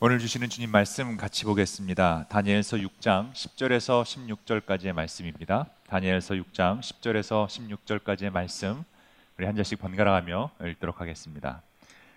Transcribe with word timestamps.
오늘 0.00 0.20
주시는 0.20 0.48
주님 0.48 0.70
말씀 0.70 1.16
같이 1.16 1.44
보겠습니다. 1.44 2.26
다니엘서 2.28 2.76
6장 2.76 3.32
10절에서 3.32 4.04
16절까지의 4.04 4.92
말씀입니다. 4.92 5.66
다니엘서 5.88 6.36
6장 6.36 6.78
10절에서 6.78 7.48
16절까지의 7.48 8.30
말씀 8.30 8.84
우리 9.36 9.46
한 9.46 9.56
절씩 9.56 9.80
번갈아 9.80 10.12
가며 10.12 10.52
읽도록 10.64 11.00
하겠습니다. 11.00 11.62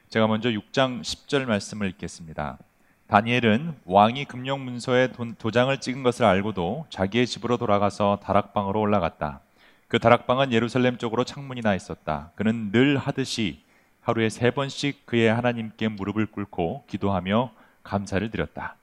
제가 0.10 0.28
먼저 0.28 0.50
6장 0.50 1.02
10절 1.02 1.46
말씀을 1.46 1.88
읽겠습니다. 1.88 2.60
다니엘은 3.08 3.74
왕이 3.86 4.26
금령 4.26 4.64
문서에 4.64 5.10
도장을 5.40 5.76
찍은 5.80 6.04
것을 6.04 6.26
알고도 6.26 6.86
자기의 6.92 7.26
집으로 7.26 7.58
돌아가서 7.58 8.20
다락방으로 8.22 8.80
올라갔다. 8.80 9.40
그 9.88 9.98
다락방은 9.98 10.54
예루살렘 10.54 11.00
쪽으로 11.00 11.24
창문이 11.24 11.62
나 11.62 11.74
있었다. 11.74 12.30
그는 12.36 12.72
늘 12.72 13.00
하듯이 13.00 13.64
하루에 14.02 14.30
세 14.30 14.52
번씩 14.52 15.08
그의 15.08 15.34
하나님께 15.34 15.88
무릎을 15.88 16.28
꿇고 16.28 16.86
기도하며 16.86 17.60
감사를 17.92 18.32
드렸다. 18.32 18.78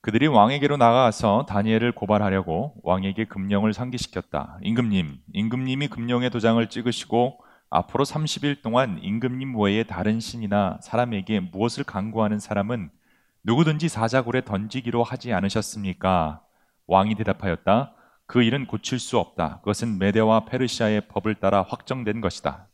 그들이 0.00 0.28
왕에게로 0.28 0.76
나가서 0.76 1.44
다니엘을 1.46 1.92
고발하려고 1.92 2.74
왕에게 2.82 3.26
금령을 3.26 3.74
상기시켰다. 3.74 4.58
임금님, 4.62 5.18
임금님이 5.34 5.88
금령의 5.88 6.30
도장을 6.30 6.64
찍으시고 6.68 7.40
앞으로 7.68 8.04
30일 8.04 8.62
동안 8.62 8.98
임금님 9.02 9.60
외에 9.60 9.82
다른 9.82 10.20
신이나 10.20 10.78
사람에게 10.82 11.40
무엇을 11.40 11.84
강구하는 11.84 12.38
사람은 12.38 12.90
누구든지 13.42 13.88
사자굴에 13.88 14.44
던지기로 14.44 15.02
하지 15.02 15.32
않으셨습니까? 15.32 16.42
왕이 16.86 17.16
대답하였다. 17.16 17.94
그 18.30 18.44
일은 18.44 18.68
고칠 18.68 19.00
수 19.00 19.18
없다. 19.18 19.58
그것은 19.58 19.98
메데와 19.98 20.44
페르시아의 20.44 21.08
법을 21.08 21.34
따라 21.40 21.62
확정된 21.62 22.20
것이다. 22.20 22.68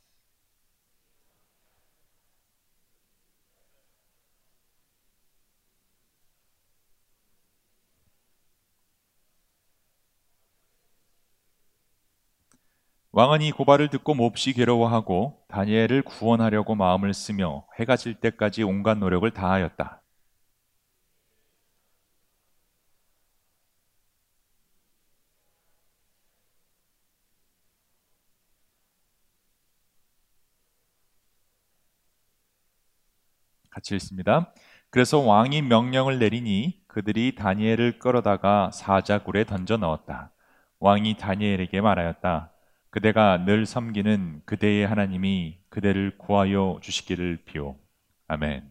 왕은 13.13 13.41
이 13.41 13.51
고발을 13.51 13.89
듣고 13.89 14.13
몹시 14.13 14.53
괴로워하고 14.53 15.43
다니엘을 15.49 16.03
구원하려고 16.03 16.75
마음을 16.75 17.15
쓰며 17.15 17.65
해가 17.81 17.97
질 17.97 18.21
때까지 18.21 18.63
온갖 18.63 18.99
노력을 18.99 19.31
다하였다. 19.31 20.03
같이 33.87 33.95
읽습니다. 33.95 34.53
그래서 34.91 35.19
왕이 35.19 35.63
명령을 35.63 36.19
내리니 36.19 36.83
그들이 36.89 37.35
다니엘을 37.37 37.99
끌어다가 37.99 38.71
사자굴에 38.73 39.45
던져 39.45 39.77
넣었다. 39.77 40.33
왕이 40.81 41.17
다니엘에게 41.17 41.81
말하였다. 41.81 42.53
그대가 42.91 43.45
늘 43.45 43.65
섬기는 43.67 44.43
그대의 44.45 44.87
하나님이 44.87 45.59
그대를 45.69 46.19
구하여 46.19 46.79
주시기를 46.83 47.45
비오. 47.45 47.77
아멘. 48.27 48.69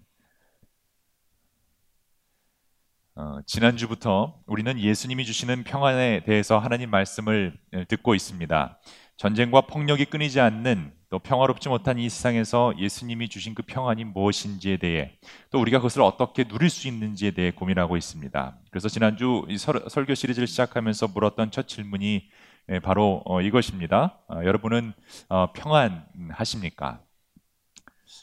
어, 3.16 3.39
지난주부터 3.45 4.41
우리는 4.45 4.77
예수님이 4.77 5.23
주시는 5.25 5.63
평안에 5.63 6.23
대해서 6.25 6.59
하나님 6.59 6.89
말씀을 6.89 7.58
듣고 7.88 8.13
있습니다. 8.13 8.80
전쟁과 9.16 9.61
폭력이 9.61 10.05
끊이지 10.05 10.41
않는 10.41 10.91
또 11.16 11.19
평화롭지 11.19 11.69
못한 11.69 11.97
이 11.97 12.09
세상에서 12.09 12.73
예수님이 12.77 13.30
주신 13.30 13.55
그 13.55 13.63
평안이 13.66 14.03
무엇인지에 14.03 14.75
대해 14.75 15.17
또 15.49 15.61
우리가 15.61 15.77
그것을 15.77 16.02
어떻게 16.02 16.44
누릴 16.44 16.69
수 16.69 16.89
있는지에 16.89 17.31
대해 17.31 17.52
고민하고 17.52 17.95
있습니다. 17.95 18.58
그래서 18.70 18.89
지난주 18.89 19.45
이 19.48 19.58
설, 19.58 20.05
교 20.05 20.14
시리즈를 20.14 20.45
시작하면서 20.45 21.08
물었던 21.08 21.52
첫 21.52 21.70
질문이 21.70 22.30
예, 22.67 22.80
바로 22.80 23.21
어, 23.23 23.39
이것입니다. 23.39 24.20
어, 24.27 24.42
여러분은 24.43 24.92
어, 25.30 25.53
평안하십니까? 25.53 26.99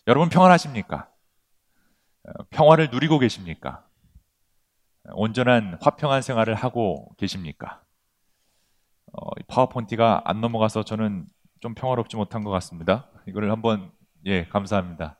여러분 0.06 0.28
평안하십니까? 0.28 1.08
평화를 2.50 2.90
누리고 2.92 3.18
계십니까? 3.18 3.86
온전한 5.14 5.78
화평한 5.80 6.20
생활을 6.20 6.54
하고 6.56 7.14
계십니까? 7.16 7.82
파워포인트가 9.48 10.20
안 10.26 10.42
넘어가서 10.42 10.82
저는 10.82 11.26
좀 11.62 11.74
평화롭지 11.74 12.16
못한 12.16 12.42
것 12.42 12.50
같습니다. 12.50 13.06
이거를 13.26 13.52
한번 13.52 13.92
예 14.26 14.46
감사합니다. 14.46 15.16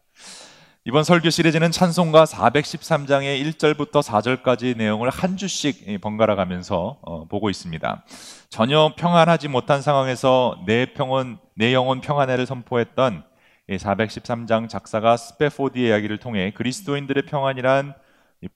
이번 0.85 1.05
설교 1.05 1.31
시리즈는 1.31 1.71
찬송가 1.71 2.25
413장의 2.25 3.41
1절부터 3.45 4.03
4절까지 4.03 4.77
내용을 4.77 5.09
한 5.09 5.37
주씩 5.37 5.87
예, 5.87 5.99
번갈아 5.99 6.35
가면서 6.35 6.99
어, 7.03 7.29
보고 7.29 7.49
있습니다. 7.49 8.05
전혀 8.49 8.93
평안하지 8.97 9.47
못한 9.47 9.83
상황에서 9.83 10.59
내 10.67 10.87
평온, 10.93 11.39
내 11.55 11.73
영혼 11.73 12.01
평안해를 12.01 12.47
선포했던 12.47 13.23
413장 13.71 14.69
작사가 14.69 15.17
스페포디의 15.17 15.91
이야기를 15.91 16.19
통해 16.19 16.51
그리스도인들의 16.57 17.27
평안이란 17.27 17.95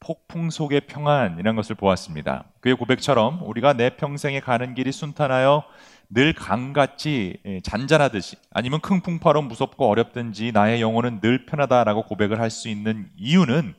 폭풍 0.01 0.51
속의 0.51 0.83
평안이라는 0.89 1.55
것을 1.55 1.77
보았습니다. 1.77 2.47
그의 2.59 2.75
고백처럼 2.75 3.43
우리가 3.45 3.75
내 3.75 3.91
평생에 3.91 4.41
가는 4.41 4.75
길이 4.75 4.91
순탄하여 4.91 5.63
늘 6.09 6.33
강같이 6.33 7.39
예, 7.45 7.61
잔잔하듯이 7.61 8.37
아니면 8.51 8.81
킁풍파로 8.81 9.43
무섭고 9.43 9.89
어렵든지 9.89 10.53
나의 10.53 10.81
영혼은 10.81 11.21
늘 11.21 11.47
편하다라고 11.47 12.05
고백을 12.05 12.41
할 12.41 12.51
수 12.51 12.69
있는 12.69 13.11
이유는 13.17 13.75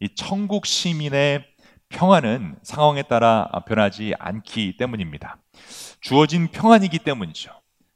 이 0.00 0.08
천국 0.14 0.66
시민의 0.66 1.44
평안은 1.90 2.56
상황에 2.62 3.02
따라 3.02 3.48
변하지 3.66 4.14
않기 4.18 4.76
때문입니다. 4.78 5.38
주어진 6.00 6.48
평안이기 6.48 6.98
때문이죠. 7.00 7.50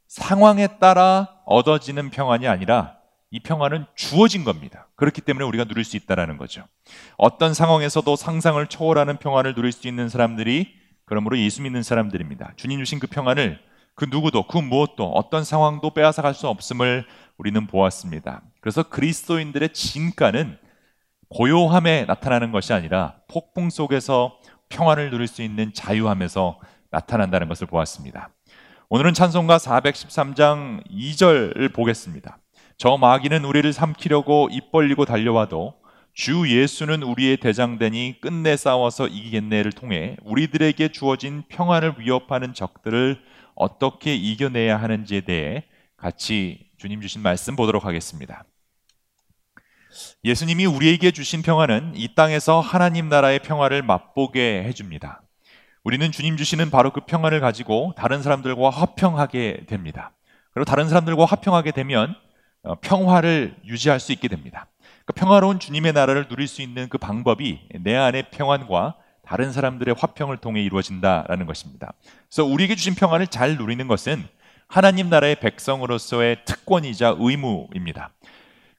상황에 0.08 0.78
따라 0.78 1.28
얻어지는 1.46 2.10
평안이 2.10 2.46
아니라 2.46 2.96
이 3.30 3.40
평안은 3.40 3.86
주어진 3.96 4.44
겁니다. 4.44 4.88
그렇기 4.94 5.20
때문에 5.20 5.44
우리가 5.44 5.64
누릴 5.64 5.84
수 5.84 5.96
있다라는 5.96 6.36
거죠. 6.38 6.64
어떤 7.16 7.52
상황에서도 7.54 8.14
상상을 8.14 8.64
초월하는 8.66 9.16
평안을 9.16 9.54
누릴 9.54 9.72
수 9.72 9.88
있는 9.88 10.08
사람들이 10.08 10.72
그러므로 11.06 11.38
예수 11.38 11.62
믿는 11.62 11.82
사람들입니다. 11.82 12.52
주님 12.56 12.78
주신 12.78 12.98
그 12.98 13.06
평안을 13.06 13.58
그 13.94 14.06
누구도 14.10 14.46
그 14.46 14.58
무엇도 14.58 15.10
어떤 15.12 15.44
상황도 15.44 15.90
빼앗아 15.90 16.22
갈 16.22 16.34
수 16.34 16.48
없음을 16.48 17.04
우리는 17.36 17.66
보았습니다. 17.66 18.42
그래서 18.60 18.82
그리스도인들의 18.82 19.72
진가는 19.72 20.58
고요함에 21.28 22.04
나타나는 22.06 22.52
것이 22.52 22.72
아니라 22.72 23.16
폭풍 23.28 23.70
속에서 23.70 24.38
평안을 24.68 25.10
누릴 25.10 25.26
수 25.26 25.42
있는 25.42 25.72
자유함에서 25.72 26.58
나타난다는 26.90 27.48
것을 27.48 27.66
보았습니다. 27.66 28.30
오늘은 28.88 29.14
찬송가 29.14 29.58
413장 29.58 30.86
2절을 30.88 31.74
보겠습니다. 31.74 32.38
저 32.76 32.96
마귀는 32.96 33.44
우리를 33.44 33.72
삼키려고 33.72 34.48
입 34.50 34.70
벌리고 34.70 35.04
달려와도 35.04 35.74
주 36.14 36.48
예수는 36.48 37.02
우리의 37.02 37.38
대장되니 37.38 38.20
끝내 38.20 38.56
싸워서 38.56 39.08
이기겠네를 39.08 39.72
통해 39.72 40.16
우리들에게 40.22 40.88
주어진 40.88 41.42
평안을 41.48 41.96
위협하는 41.98 42.54
적들을 42.54 43.20
어떻게 43.56 44.14
이겨내야 44.14 44.80
하는지에 44.80 45.22
대해 45.22 45.64
같이 45.96 46.70
주님 46.78 47.00
주신 47.00 47.20
말씀 47.20 47.56
보도록 47.56 47.84
하겠습니다. 47.84 48.44
예수님이 50.24 50.66
우리에게 50.66 51.10
주신 51.10 51.42
평화는 51.42 51.92
이 51.96 52.14
땅에서 52.14 52.60
하나님 52.60 53.08
나라의 53.08 53.40
평화를 53.40 53.82
맛보게 53.82 54.62
해줍니다. 54.64 55.22
우리는 55.82 56.12
주님 56.12 56.36
주시는 56.36 56.70
바로 56.70 56.92
그 56.92 57.00
평안을 57.00 57.40
가지고 57.40 57.92
다른 57.96 58.22
사람들과 58.22 58.70
화평하게 58.70 59.66
됩니다. 59.66 60.12
그리고 60.52 60.64
다른 60.64 60.88
사람들과 60.88 61.24
화평하게 61.24 61.72
되면 61.72 62.14
어, 62.62 62.76
평화를 62.80 63.56
유지할 63.66 64.00
수 64.00 64.12
있게 64.12 64.28
됩니다. 64.28 64.68
그 65.06 65.12
평화로운 65.12 65.58
주님의 65.58 65.92
나라를 65.92 66.28
누릴 66.28 66.48
수 66.48 66.62
있는 66.62 66.88
그 66.88 66.98
방법이 66.98 67.68
내 67.80 67.94
안의 67.94 68.30
평안과 68.30 68.96
다른 69.22 69.52
사람들의 69.52 69.94
화평을 69.98 70.38
통해 70.38 70.62
이루어진다라는 70.62 71.46
것입니다. 71.46 71.92
그래서 72.28 72.44
우리에게 72.44 72.74
주신 72.74 72.94
평안을 72.94 73.26
잘 73.28 73.56
누리는 73.56 73.86
것은 73.88 74.26
하나님 74.68 75.08
나라의 75.08 75.36
백성으로서의 75.40 76.44
특권이자 76.44 77.16
의무입니다. 77.18 78.10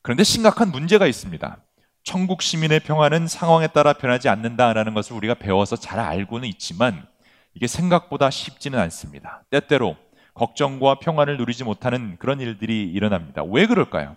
그런데 0.02 0.24
심각한 0.24 0.72
문제가 0.72 1.08
있습니다. 1.08 1.58
천국 2.04 2.44
시민의 2.44 2.82
평안은 2.82 3.28
상황에 3.28 3.68
따라 3.68 3.94
변하지 3.94 4.30
않는다라는 4.30 4.94
것을 4.94 5.16
우리가 5.16 5.34
배워서 5.36 5.76
잘 5.76 6.00
알고는 6.00 6.48
있지만 6.50 7.08
이게 7.56 7.66
생각보다 7.68 8.30
쉽지는 8.30 8.78
않습니다. 8.80 9.44
때때로 9.50 9.96
걱정과 10.36 11.00
평안을 11.00 11.38
누리지 11.38 11.64
못하는 11.64 12.18
그런 12.20 12.40
일들이 12.40 12.84
일어납니다. 12.84 13.42
왜 13.44 13.66
그럴까요? 13.66 14.16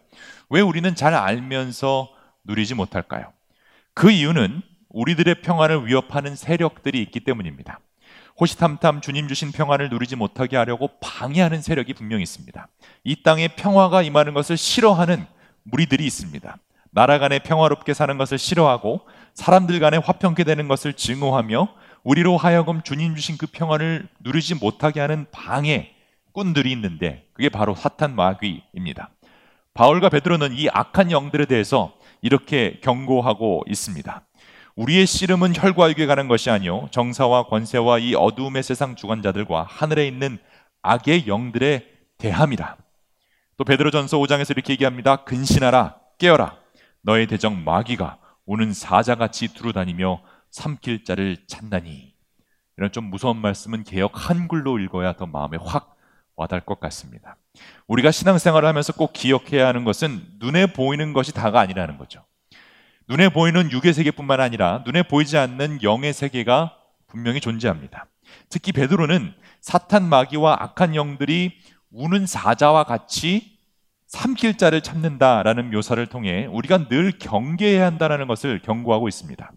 왜 0.50 0.60
우리는 0.60 0.94
잘 0.94 1.14
알면서 1.14 2.10
누리지 2.44 2.74
못할까요? 2.74 3.32
그 3.94 4.10
이유는 4.10 4.62
우리들의 4.90 5.42
평안을 5.42 5.86
위협하는 5.86 6.34
세력들이 6.34 7.00
있기 7.02 7.20
때문입니다. 7.20 7.78
호시탐탐 8.40 9.00
주님 9.00 9.28
주신 9.28 9.52
평안을 9.52 9.90
누리지 9.90 10.16
못하게 10.16 10.56
하려고 10.56 10.90
방해하는 11.00 11.60
세력이 11.60 11.94
분명히 11.94 12.22
있습니다. 12.22 12.68
이 13.04 13.22
땅에 13.22 13.48
평화가 13.48 14.02
임하는 14.02 14.34
것을 14.34 14.56
싫어하는 14.56 15.24
무리들이 15.64 16.04
있습니다. 16.06 16.56
나라 16.90 17.18
간에 17.18 17.38
평화롭게 17.38 17.94
사는 17.94 18.16
것을 18.16 18.38
싫어하고 18.38 19.02
사람들 19.34 19.78
간에 19.80 19.98
화평케 19.98 20.44
되는 20.44 20.66
것을 20.68 20.94
증오하며 20.94 21.68
우리로 22.02 22.36
하여금 22.36 22.82
주님 22.82 23.14
주신 23.14 23.36
그 23.36 23.46
평안을 23.46 24.08
누리지 24.20 24.54
못하게 24.54 25.00
하는 25.00 25.26
방해 25.30 25.97
꾼들이 26.38 26.70
있는데 26.70 27.26
그게 27.32 27.48
바로 27.48 27.74
사탄 27.74 28.14
마귀입니다. 28.14 29.10
바울과 29.74 30.08
베드로는 30.08 30.52
이 30.52 30.68
악한 30.68 31.10
영들에 31.10 31.46
대해서 31.46 31.92
이렇게 32.22 32.78
경고하고 32.80 33.64
있습니다. 33.66 34.22
우리의 34.76 35.06
씨름은 35.06 35.56
혈과 35.56 35.90
육에 35.90 36.06
가는 36.06 36.28
것이 36.28 36.48
아니요 36.48 36.86
정사와 36.92 37.46
권세와 37.46 37.98
이 37.98 38.14
어두움의 38.14 38.62
세상 38.62 38.94
주관자들과 38.94 39.66
하늘에 39.68 40.06
있는 40.06 40.38
악의 40.82 41.26
영들의 41.26 41.84
대함이라. 42.18 42.76
또 43.56 43.64
베드로전서 43.64 44.18
5장에서 44.18 44.52
이렇게 44.52 44.74
얘기합니다. 44.74 45.24
근신하라 45.24 45.96
깨어라 46.20 46.56
너의 47.02 47.26
대적 47.26 47.52
마귀가 47.52 48.18
오는 48.46 48.72
사자같이 48.72 49.54
두루다니며 49.54 50.22
삼킬 50.52 51.02
자를 51.02 51.36
찾나니 51.48 52.14
이런 52.76 52.92
좀 52.92 53.06
무서운 53.06 53.38
말씀은 53.38 53.82
개혁 53.82 54.12
한글로 54.14 54.78
읽어야 54.78 55.14
더 55.14 55.26
마음에 55.26 55.58
확 55.60 55.97
와닿을 56.38 56.62
것 56.62 56.80
같습니다. 56.80 57.36
우리가 57.88 58.10
신앙생활을 58.10 58.68
하면서 58.68 58.92
꼭 58.92 59.12
기억해야 59.12 59.66
하는 59.66 59.84
것은 59.84 60.24
눈에 60.38 60.66
보이는 60.66 61.12
것이 61.12 61.32
다가 61.32 61.60
아니라는 61.60 61.98
거죠. 61.98 62.24
눈에 63.08 63.28
보이는 63.28 63.70
육의 63.70 63.92
세계뿐만 63.92 64.40
아니라 64.40 64.82
눈에 64.86 65.02
보이지 65.02 65.36
않는 65.36 65.82
영의 65.82 66.12
세계가 66.12 66.76
분명히 67.08 67.40
존재합니다. 67.40 68.06
특히 68.48 68.72
베드로는 68.72 69.34
사탄 69.60 70.08
마귀와 70.08 70.58
악한 70.60 70.94
영들이 70.94 71.58
우는 71.90 72.26
사자와 72.26 72.84
같이 72.84 73.58
삼킬 74.06 74.56
자를 74.56 74.80
찾는다라는 74.80 75.70
묘사를 75.70 76.04
통해 76.06 76.46
우리가 76.46 76.88
늘 76.88 77.18
경계해야 77.18 77.84
한다는 77.84 78.26
것을 78.26 78.62
경고하고 78.62 79.08
있습니다. 79.08 79.52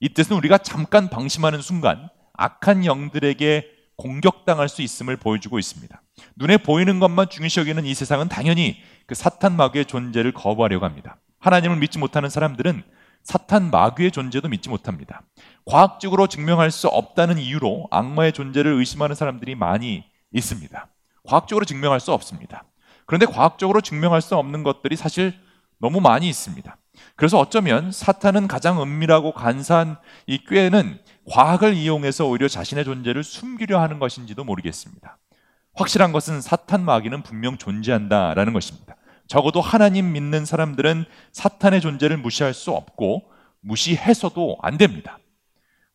이 0.00 0.08
뜻은 0.12 0.36
우리가 0.36 0.58
잠깐 0.58 1.08
방심하는 1.08 1.62
순간 1.62 2.08
악한 2.34 2.84
영들에게 2.84 3.70
공격당할 3.96 4.68
수 4.68 4.82
있음을 4.82 5.16
보여주고 5.16 5.58
있습니다. 5.58 6.02
눈에 6.36 6.56
보이는 6.56 7.00
것만 7.00 7.28
중요시 7.28 7.60
여기는 7.60 7.84
이 7.84 7.94
세상은 7.94 8.28
당연히 8.28 8.76
그 9.06 9.14
사탄 9.14 9.56
마귀의 9.56 9.86
존재를 9.86 10.32
거부하려고 10.32 10.84
합니다. 10.84 11.16
하나님을 11.40 11.76
믿지 11.76 11.98
못하는 11.98 12.28
사람들은 12.28 12.82
사탄 13.22 13.70
마귀의 13.70 14.12
존재도 14.12 14.48
믿지 14.48 14.68
못합니다. 14.68 15.22
과학적으로 15.64 16.26
증명할 16.26 16.70
수 16.70 16.88
없다는 16.88 17.38
이유로 17.38 17.88
악마의 17.90 18.32
존재를 18.32 18.72
의심하는 18.72 19.16
사람들이 19.16 19.54
많이 19.54 20.04
있습니다. 20.32 20.88
과학적으로 21.24 21.64
증명할 21.64 22.00
수 22.00 22.12
없습니다. 22.12 22.64
그런데 23.04 23.26
과학적으로 23.26 23.80
증명할 23.80 24.22
수 24.22 24.36
없는 24.36 24.62
것들이 24.62 24.96
사실 24.96 25.34
너무 25.78 26.00
많이 26.00 26.28
있습니다. 26.28 26.76
그래서 27.16 27.38
어쩌면 27.38 27.92
사탄은 27.92 28.48
가장 28.48 28.80
은밀하고 28.80 29.32
간사한 29.32 29.98
이 30.26 30.38
꾀는 30.38 30.98
과학을 31.30 31.74
이용해서 31.74 32.26
오히려 32.26 32.48
자신의 32.48 32.84
존재를 32.84 33.24
숨기려 33.24 33.80
하는 33.80 33.98
것인지도 33.98 34.44
모르겠습니다. 34.44 35.18
확실한 35.76 36.12
것은 36.12 36.40
사탄 36.40 36.84
마귀는 36.84 37.22
분명 37.22 37.56
존재한다라는 37.56 38.52
것입니다. 38.52 38.96
적어도 39.26 39.60
하나님 39.60 40.12
믿는 40.12 40.44
사람들은 40.44 41.04
사탄의 41.32 41.80
존재를 41.80 42.16
무시할 42.16 42.54
수 42.54 42.72
없고 42.72 43.30
무시해서도 43.60 44.58
안 44.62 44.78
됩니다. 44.78 45.18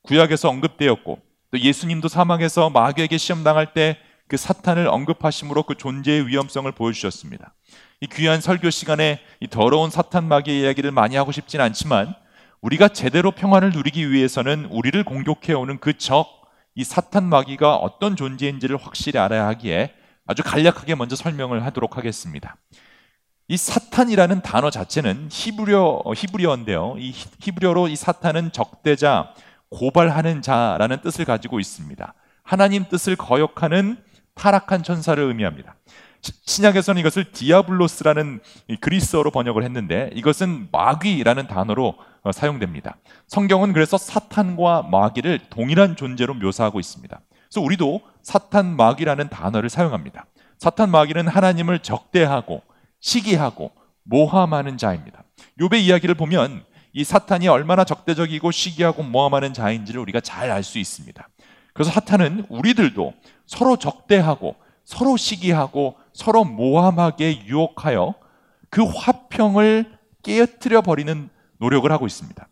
구약에서 0.04 0.50
언급되었고 0.50 1.20
또 1.52 1.60
예수님도 1.60 2.08
사망해서 2.08 2.70
마귀에게 2.70 3.18
시험 3.18 3.44
당할 3.44 3.74
때 3.74 3.98
그 4.32 4.38
사탄을 4.38 4.88
언급하심으로 4.88 5.64
그 5.64 5.76
존재의 5.76 6.26
위험성을 6.26 6.72
보여주셨습니다. 6.72 7.54
이 8.00 8.08
귀한 8.08 8.40
설교 8.40 8.70
시간에 8.70 9.20
이 9.42 9.48
더러운 9.50 9.90
사탄 9.90 10.24
마귀의 10.30 10.62
이야기를 10.62 10.92
많이 10.92 11.18
하고 11.18 11.34
싶진 11.34 11.60
않지만 11.60 12.16
우리가 12.62 12.88
제대로 12.88 13.32
평안을 13.32 13.72
누리기 13.72 14.10
위해서는 14.10 14.68
우리를 14.72 15.04
공격해 15.04 15.52
오는 15.52 15.80
그 15.80 15.98
적, 15.98 16.41
이 16.76 16.84
사탄 16.84 17.26
마귀가 17.26 17.76
어떤 17.76 18.16
존재인지를 18.16 18.78
확실히 18.78 19.20
알아야 19.20 19.48
하기에 19.48 19.94
아주 20.26 20.44
간략하게 20.44 20.96
먼저 20.96 21.16
설명을 21.16 21.66
하도록 21.66 21.98
하겠습니다. 21.98 22.56
이 23.48 23.58
사탄이라는 23.58 24.42
단어 24.42 24.70
자체는 24.70 25.28
히브리어 25.30 26.04
히브리어인데요. 26.16 26.96
이 26.98 27.12
히브리어로 27.42 27.90
이 27.90 27.96
사탄은 27.98 28.54
적대자, 28.54 29.34
고발하는 29.70 30.42
자라는 30.42 31.02
뜻을 31.02 31.26
가지고 31.26 31.60
있습니다. 31.60 32.14
하나님 32.44 32.88
뜻을 32.88 33.16
거역하는 33.18 33.98
타락한 34.36 34.84
천사를 34.84 35.22
의미합니다. 35.22 35.76
신약에서는 36.22 37.00
이것을 37.02 37.32
디아블로스라는 37.32 38.40
그리스어로 38.80 39.32
번역을 39.32 39.64
했는데 39.64 40.10
이것은 40.14 40.70
마귀라는 40.72 41.48
단어로 41.48 41.88
어, 41.90 41.96
사용됩니다. 42.32 42.98
성경은 43.28 43.74
그래서 43.74 43.98
사탄과 43.98 44.84
마귀를 44.84 45.40
동일한 45.50 45.96
존재로 45.96 46.36
묘사하고 46.36 46.80
있습니다. 46.80 47.20
그래서 47.50 47.62
우리도 47.62 48.02
사탄 48.22 48.76
마귀라는 48.76 49.30
단어를 49.30 49.70
사용합니다. 49.70 50.26
사탄 50.60 50.92
마귀는 50.92 51.28
하나님을 51.28 51.80
적대하고 51.80 52.62
시기하고 53.00 53.72
모함하는 54.04 54.78
자입니다. 54.78 55.24
욥의 55.60 55.82
이야기를 55.82 56.16
보면 56.16 56.64
이 56.94 57.04
사탄이 57.04 57.48
얼마나 57.48 57.84
적대적이고 57.84 58.52
시기하고 58.52 59.02
모함하는 59.04 59.54
자인지를 59.54 60.00
우리가 60.02 60.20
잘 60.20 60.52
알 60.52 60.64
수 60.64 60.78
있습니다. 60.78 61.28
그래서 61.74 61.92
사탄은 61.92 62.46
우리들도 62.50 63.14
서로 63.48 63.78
적대하고 63.78 64.56
서로 64.84 65.18
시기하고 65.18 65.96
서로 66.14 66.44
모함하게 66.44 67.46
유혹하여 67.46 68.14
그 68.70 68.84
화평을 68.84 69.98
깨뜨려 70.24 70.82
버리는 70.82 71.30
노력을 71.62 71.90
하고 71.92 72.08
있습니다. 72.08 72.48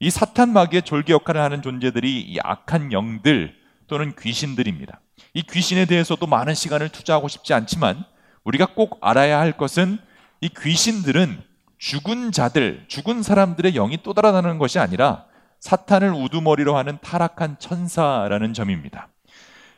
이 0.00 0.10
사탄 0.10 0.52
마귀의 0.52 0.82
졸개 0.82 1.12
역할을 1.12 1.40
하는 1.40 1.62
존재들이 1.62 2.20
이 2.20 2.38
악한 2.42 2.92
영들 2.92 3.54
또는 3.86 4.14
귀신들입니다. 4.20 5.00
이 5.32 5.42
귀신에 5.42 5.86
대해서도 5.86 6.26
많은 6.26 6.54
시간을 6.54 6.90
투자하고 6.90 7.28
싶지 7.28 7.54
않지만 7.54 8.04
우리가 8.44 8.66
꼭 8.74 8.98
알아야 9.00 9.38
할 9.38 9.56
것은 9.56 9.98
이 10.40 10.48
귀신들은 10.48 11.42
죽은 11.78 12.32
자들, 12.32 12.84
죽은 12.88 13.22
사람들의 13.22 13.72
영이 13.72 13.98
또 14.02 14.12
달아나는 14.12 14.58
것이 14.58 14.78
아니라 14.78 15.24
사탄을 15.60 16.12
우두머리로 16.12 16.76
하는 16.76 16.98
타락한 17.00 17.58
천사라는 17.58 18.54
점입니다. 18.54 19.08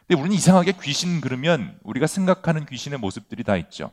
근데 0.07 0.21
우리는 0.21 0.37
이상하게 0.37 0.75
귀신 0.83 1.21
그러면 1.21 1.79
우리가 1.83 2.07
생각하는 2.07 2.65
귀신의 2.65 2.99
모습들이 2.99 3.45
다 3.45 3.57
있죠. 3.57 3.93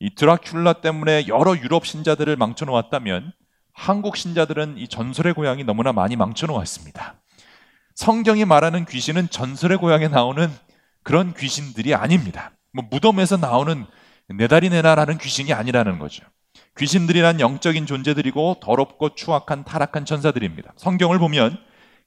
이 0.00 0.14
드라큘라 0.14 0.80
때문에 0.80 1.28
여러 1.28 1.56
유럽 1.56 1.86
신자들을 1.86 2.36
망쳐놓았다면 2.36 3.32
한국 3.80 4.18
신자들은 4.18 4.76
이 4.76 4.88
전설의 4.88 5.32
고향이 5.32 5.64
너무나 5.64 5.94
많이 5.94 6.14
망쳐놓았습니다. 6.14 7.14
성경이 7.94 8.44
말하는 8.44 8.84
귀신은 8.84 9.30
전설의 9.30 9.78
고향에 9.78 10.08
나오는 10.08 10.50
그런 11.02 11.32
귀신들이 11.32 11.94
아닙니다. 11.94 12.52
뭐 12.74 12.84
무덤에서 12.90 13.38
나오는 13.38 13.86
내다리 14.28 14.68
내나라는 14.68 15.16
귀신이 15.16 15.54
아니라는 15.54 15.98
거죠. 15.98 16.22
귀신들이란 16.76 17.40
영적인 17.40 17.86
존재들이고 17.86 18.58
더럽고 18.60 19.14
추악한 19.14 19.64
타락한 19.64 20.04
천사들입니다. 20.04 20.74
성경을 20.76 21.18
보면 21.18 21.56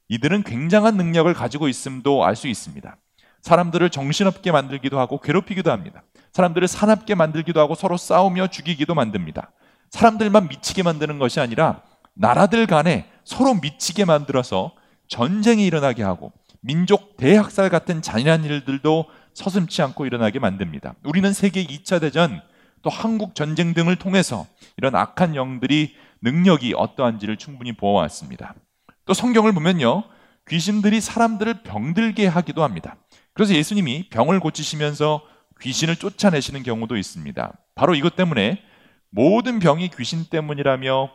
이들은 0.09 0.43
굉장한 0.43 0.95
능력을 0.95 1.33
가지고 1.33 1.67
있음도 1.67 2.23
알 2.23 2.35
수 2.35 2.47
있습니다. 2.47 2.97
사람들을 3.41 3.89
정신없게 3.89 4.51
만들기도 4.51 4.99
하고 4.99 5.19
괴롭히기도 5.19 5.71
합니다. 5.71 6.03
사람들을 6.33 6.67
사납게 6.67 7.15
만들기도 7.15 7.59
하고 7.59 7.73
서로 7.73 7.97
싸우며 7.97 8.47
죽이기도 8.47 8.93
만듭니다. 8.93 9.51
사람들만 9.93 10.47
미치게 10.47 10.81
만드는 10.81 11.19
것이 11.19 11.39
아니라 11.39 11.83
나라들 12.15 12.65
간에 12.65 13.07
서로 13.23 13.53
미치게 13.53 14.05
만들어서 14.05 14.73
전쟁이 15.07 15.67
일어나게 15.67 16.01
하고 16.01 16.33
민족 16.61 17.15
대학살 17.15 17.69
같은 17.69 18.01
잔인한 18.01 18.43
일들도 18.43 19.05
서슴치 19.35 19.83
않고 19.83 20.07
일어나게 20.07 20.39
만듭니다. 20.39 20.95
우리는 21.03 21.31
세계 21.31 21.63
2차 21.63 22.01
대전 22.01 22.41
또 22.81 22.89
한국 22.89 23.35
전쟁 23.35 23.75
등을 23.75 23.95
통해서 23.95 24.47
이런 24.77 24.95
악한 24.95 25.35
영들이 25.35 25.95
능력이 26.23 26.73
어떠한지를 26.75 27.37
충분히 27.37 27.73
보아왔습니다. 27.73 28.55
또 29.05 29.13
성경을 29.13 29.51
보면요. 29.51 30.05
귀신들이 30.47 31.01
사람들을 31.01 31.61
병들게 31.61 32.25
하기도 32.25 32.63
합니다. 32.63 32.95
그래서 33.33 33.53
예수님이 33.53 34.09
병을 34.09 34.39
고치시면서 34.39 35.21
귀신을 35.61 35.97
쫓아내시는 35.97 36.63
경우도 36.63 36.97
있습니다. 36.97 37.53
바로 37.75 37.93
이것 37.93 38.15
때문에 38.15 38.63
모든 39.15 39.59
병이 39.59 39.89
귀신 39.89 40.25
때문이라며 40.25 41.11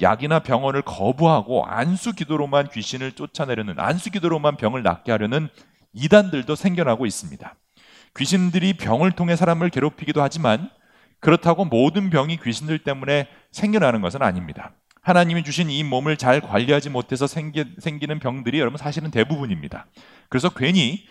약이나 0.00 0.38
병원을 0.38 0.80
거부하고 0.82 1.66
안수 1.66 2.14
기도로만 2.14 2.70
귀신을 2.70 3.12
쫓아내려는 3.12 3.78
안수 3.78 4.10
기도로만 4.10 4.56
병을 4.56 4.82
낫게 4.82 5.12
하려는 5.12 5.48
이단들도 5.92 6.54
생겨나고 6.54 7.04
있습니다. 7.04 7.54
귀신들이 8.16 8.72
병을 8.78 9.12
통해 9.12 9.36
사람을 9.36 9.68
괴롭히기도 9.68 10.22
하지만 10.22 10.70
그렇다고 11.20 11.66
모든 11.66 12.08
병이 12.08 12.38
귀신들 12.38 12.78
때문에 12.78 13.28
생겨나는 13.50 14.00
것은 14.00 14.22
아닙니다. 14.22 14.72
하나님이 15.02 15.44
주신 15.44 15.68
이 15.68 15.82
몸을 15.84 16.16
잘 16.16 16.40
관리하지 16.40 16.88
못해서 16.88 17.26
생기, 17.26 17.64
생기는 17.80 18.18
병들이 18.18 18.60
여러분 18.60 18.78
사실은 18.78 19.10
대부분입니다. 19.10 19.86
그래서 20.30 20.48
괜히 20.48 21.06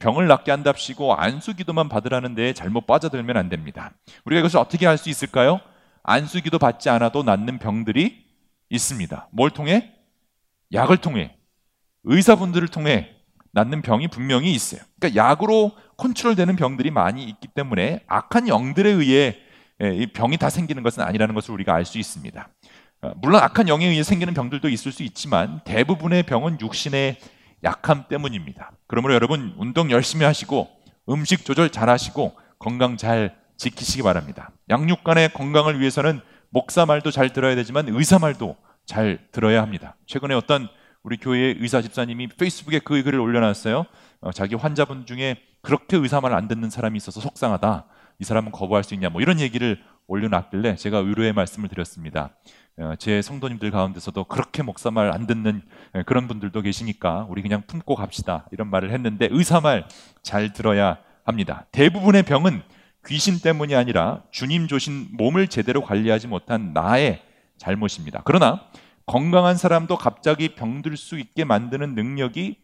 병을 0.00 0.26
낫게 0.26 0.50
한답시고 0.50 1.14
안수 1.14 1.54
기도만 1.54 1.88
받으라는데 1.88 2.52
잘못 2.52 2.86
빠져들면 2.86 3.36
안 3.38 3.48
됩니다. 3.48 3.92
우리가 4.26 4.40
이것을 4.40 4.58
어떻게 4.58 4.84
할 4.84 4.98
수 4.98 5.08
있을까요? 5.08 5.60
안수기도 6.08 6.58
받지 6.58 6.88
않아도 6.88 7.22
낫는 7.22 7.58
병들이 7.58 8.24
있습니다. 8.70 9.28
뭘 9.30 9.50
통해? 9.50 9.92
약을 10.72 10.98
통해 10.98 11.36
의사분들을 12.04 12.68
통해 12.68 13.10
낫는 13.52 13.82
병이 13.82 14.08
분명히 14.08 14.52
있어요. 14.52 14.80
그러니까 14.98 15.22
약으로 15.22 15.72
컨트롤되는 15.96 16.56
병들이 16.56 16.90
많이 16.90 17.24
있기 17.24 17.48
때문에 17.48 18.04
악한 18.06 18.48
영들에 18.48 18.90
의해 18.90 19.36
이 19.80 20.06
병이 20.12 20.38
다 20.38 20.50
생기는 20.50 20.82
것은 20.82 21.02
아니라는 21.02 21.34
것을 21.34 21.52
우리가 21.54 21.74
알 21.74 21.84
수 21.84 21.98
있습니다. 21.98 22.48
어, 23.00 23.12
물론 23.18 23.40
악한 23.42 23.68
영에 23.68 23.86
의해 23.86 24.02
생기는 24.02 24.34
병들도 24.34 24.68
있을 24.68 24.90
수 24.92 25.02
있지만 25.04 25.60
대부분의 25.64 26.24
병은 26.24 26.60
육신의 26.60 27.18
약함 27.64 28.04
때문입니다. 28.08 28.72
그러므로 28.86 29.14
여러분 29.14 29.54
운동 29.56 29.90
열심히 29.90 30.24
하시고 30.24 30.68
음식 31.08 31.44
조절 31.44 31.70
잘 31.70 31.88
하시고 31.88 32.36
건강 32.58 32.96
잘 32.96 33.36
지키시기 33.58 34.02
바랍니다. 34.02 34.50
양육 34.70 35.04
간의 35.04 35.32
건강을 35.34 35.78
위해서는 35.80 36.20
목사 36.50 36.86
말도 36.86 37.10
잘 37.10 37.32
들어야 37.32 37.54
되지만 37.54 37.88
의사 37.90 38.18
말도 38.18 38.56
잘 38.86 39.18
들어야 39.32 39.60
합니다. 39.60 39.96
최근에 40.06 40.34
어떤 40.34 40.68
우리 41.02 41.18
교회 41.18 41.54
의사 41.58 41.82
집사님이 41.82 42.28
페이스북에 42.28 42.78
그 42.78 43.02
글을 43.02 43.20
올려놨어요. 43.20 43.84
어, 44.22 44.32
자기 44.32 44.54
환자분 44.54 45.04
중에 45.06 45.36
그렇게 45.60 45.96
의사 45.96 46.20
말 46.20 46.32
안 46.32 46.48
듣는 46.48 46.70
사람이 46.70 46.96
있어서 46.96 47.20
속상하다. 47.20 47.84
이 48.20 48.24
사람은 48.24 48.52
거부할 48.52 48.82
수 48.84 48.94
있냐? 48.94 49.10
뭐 49.10 49.20
이런 49.20 49.38
얘기를 49.40 49.78
올려놨길래 50.06 50.76
제가 50.76 50.98
의료의 50.98 51.32
말씀을 51.34 51.68
드렸습니다. 51.68 52.30
어, 52.78 52.94
제 52.98 53.20
성도님들 53.22 53.70
가운데서도 53.70 54.24
그렇게 54.24 54.62
목사 54.62 54.90
말 54.90 55.12
안 55.12 55.26
듣는 55.26 55.62
예, 55.96 56.02
그런 56.04 56.28
분들도 56.28 56.62
계시니까 56.62 57.26
우리 57.28 57.42
그냥 57.42 57.62
품고 57.66 57.94
갑시다 57.96 58.46
이런 58.52 58.68
말을 58.70 58.90
했는데 58.92 59.28
의사 59.30 59.60
말 59.60 59.86
잘 60.22 60.52
들어야 60.52 60.98
합니다. 61.24 61.66
대부분의 61.72 62.22
병은 62.22 62.62
귀신 63.08 63.40
때문이 63.40 63.74
아니라 63.74 64.22
주님 64.30 64.68
조신 64.68 65.08
몸을 65.12 65.48
제대로 65.48 65.82
관리하지 65.82 66.28
못한 66.28 66.72
나의 66.74 67.22
잘못입니다. 67.56 68.22
그러나 68.24 68.62
건강한 69.06 69.56
사람도 69.56 69.96
갑자기 69.96 70.54
병들 70.54 70.96
수 70.96 71.18
있게 71.18 71.44
만드는 71.44 71.94
능력이 71.94 72.58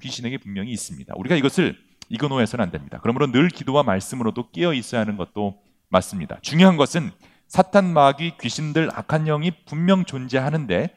귀신에게 0.00 0.38
분명히 0.38 0.70
있습니다. 0.70 1.12
우리가 1.16 1.34
이것을 1.34 1.76
이거노해서는 2.08 2.62
안 2.64 2.70
됩니다. 2.70 3.00
그러므로 3.02 3.30
늘 3.32 3.48
기도와 3.48 3.82
말씀으로도 3.82 4.50
끼어 4.50 4.72
있어야 4.72 5.00
하는 5.00 5.16
것도 5.16 5.60
맞습니다. 5.88 6.38
중요한 6.42 6.76
것은 6.76 7.10
사탄 7.48 7.92
마귀 7.92 8.34
귀신들 8.40 8.90
악한 8.94 9.24
영이 9.24 9.50
분명 9.66 10.04
존재하는데 10.04 10.94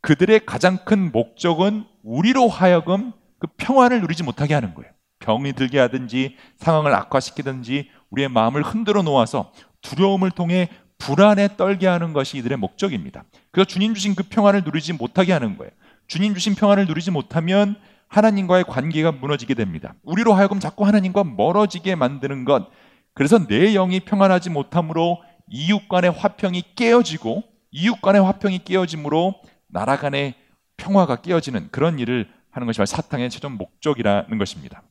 그들의 0.00 0.44
가장 0.46 0.78
큰 0.84 1.12
목적은 1.12 1.84
우리로 2.02 2.48
하여금 2.48 3.12
그 3.38 3.46
평안을 3.56 4.00
누리지 4.00 4.24
못하게 4.24 4.54
하는 4.54 4.74
거예요. 4.74 4.90
병이 5.20 5.52
들게 5.52 5.78
하든지 5.78 6.36
상황을 6.56 6.94
악화시키든지 6.94 7.90
우리의 8.10 8.28
마음을 8.28 8.62
흔들어 8.62 9.02
놓아서 9.02 9.52
두려움을 9.82 10.30
통해 10.30 10.68
불안에 10.98 11.56
떨게 11.56 11.86
하는 11.86 12.12
것이 12.12 12.38
이들의 12.38 12.58
목적입니다. 12.58 13.24
그래서 13.50 13.66
주님 13.66 13.94
주신 13.94 14.14
그 14.14 14.22
평안을 14.24 14.62
누리지 14.64 14.92
못하게 14.92 15.32
하는 15.32 15.56
거예요. 15.56 15.72
주님 16.06 16.34
주신 16.34 16.54
평안을 16.54 16.86
누리지 16.86 17.10
못하면 17.10 17.76
하나님과의 18.08 18.64
관계가 18.64 19.12
무너지게 19.12 19.54
됩니다. 19.54 19.94
우리로 20.02 20.34
하여금 20.34 20.60
자꾸 20.60 20.86
하나님과 20.86 21.24
멀어지게 21.24 21.94
만드는 21.94 22.44
것. 22.44 22.68
그래서 23.14 23.46
내 23.46 23.72
영이 23.72 24.00
평안하지 24.00 24.50
못함으로 24.50 25.22
이웃 25.48 25.88
간의 25.88 26.10
화평이 26.10 26.74
깨어지고 26.74 27.44
이웃 27.70 28.00
간의 28.02 28.22
화평이 28.22 28.64
깨어짐으로 28.64 29.40
나라 29.68 29.96
간의 29.96 30.34
평화가 30.76 31.16
깨어지는 31.16 31.68
그런 31.70 31.98
일을 31.98 32.28
하는 32.50 32.66
것이 32.66 32.78
바로 32.78 32.86
사탕의 32.86 33.30
최종 33.30 33.56
목적이라는 33.56 34.38
것입니다. 34.38 34.82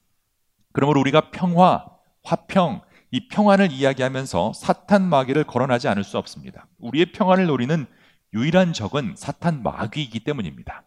그러므로 0.71 1.01
우리가 1.01 1.31
평화, 1.31 1.85
화평, 2.23 2.81
이 3.11 3.27
평안을 3.27 3.71
이야기하면서 3.71 4.53
사탄 4.53 5.03
마귀를 5.03 5.45
거론하지 5.45 5.87
않을 5.87 6.03
수 6.03 6.17
없습니다. 6.17 6.67
우리의 6.77 7.11
평안을 7.11 7.47
노리는 7.47 7.85
유일한 8.33 8.73
적은 8.73 9.15
사탄 9.17 9.63
마귀이기 9.63 10.19
때문입니다. 10.19 10.83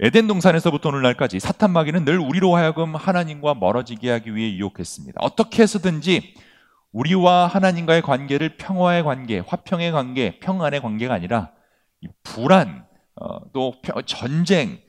에덴 0.00 0.26
동산에서부터 0.26 0.90
오늘날까지 0.90 1.40
사탄 1.40 1.70
마귀는 1.70 2.04
늘 2.04 2.18
우리로 2.18 2.54
하여금 2.54 2.94
하나님과 2.94 3.54
멀어지게 3.54 4.10
하기 4.10 4.34
위해 4.34 4.54
유혹했습니다. 4.56 5.18
어떻게 5.22 5.62
해서든지 5.62 6.34
우리와 6.92 7.46
하나님과의 7.46 8.02
관계를 8.02 8.56
평화의 8.58 9.04
관계, 9.04 9.38
화평의 9.38 9.92
관계, 9.92 10.38
평안의 10.40 10.82
관계가 10.82 11.14
아니라 11.14 11.52
불안, 12.22 12.86
어, 13.14 13.50
또 13.52 13.74
전쟁, 14.04 14.80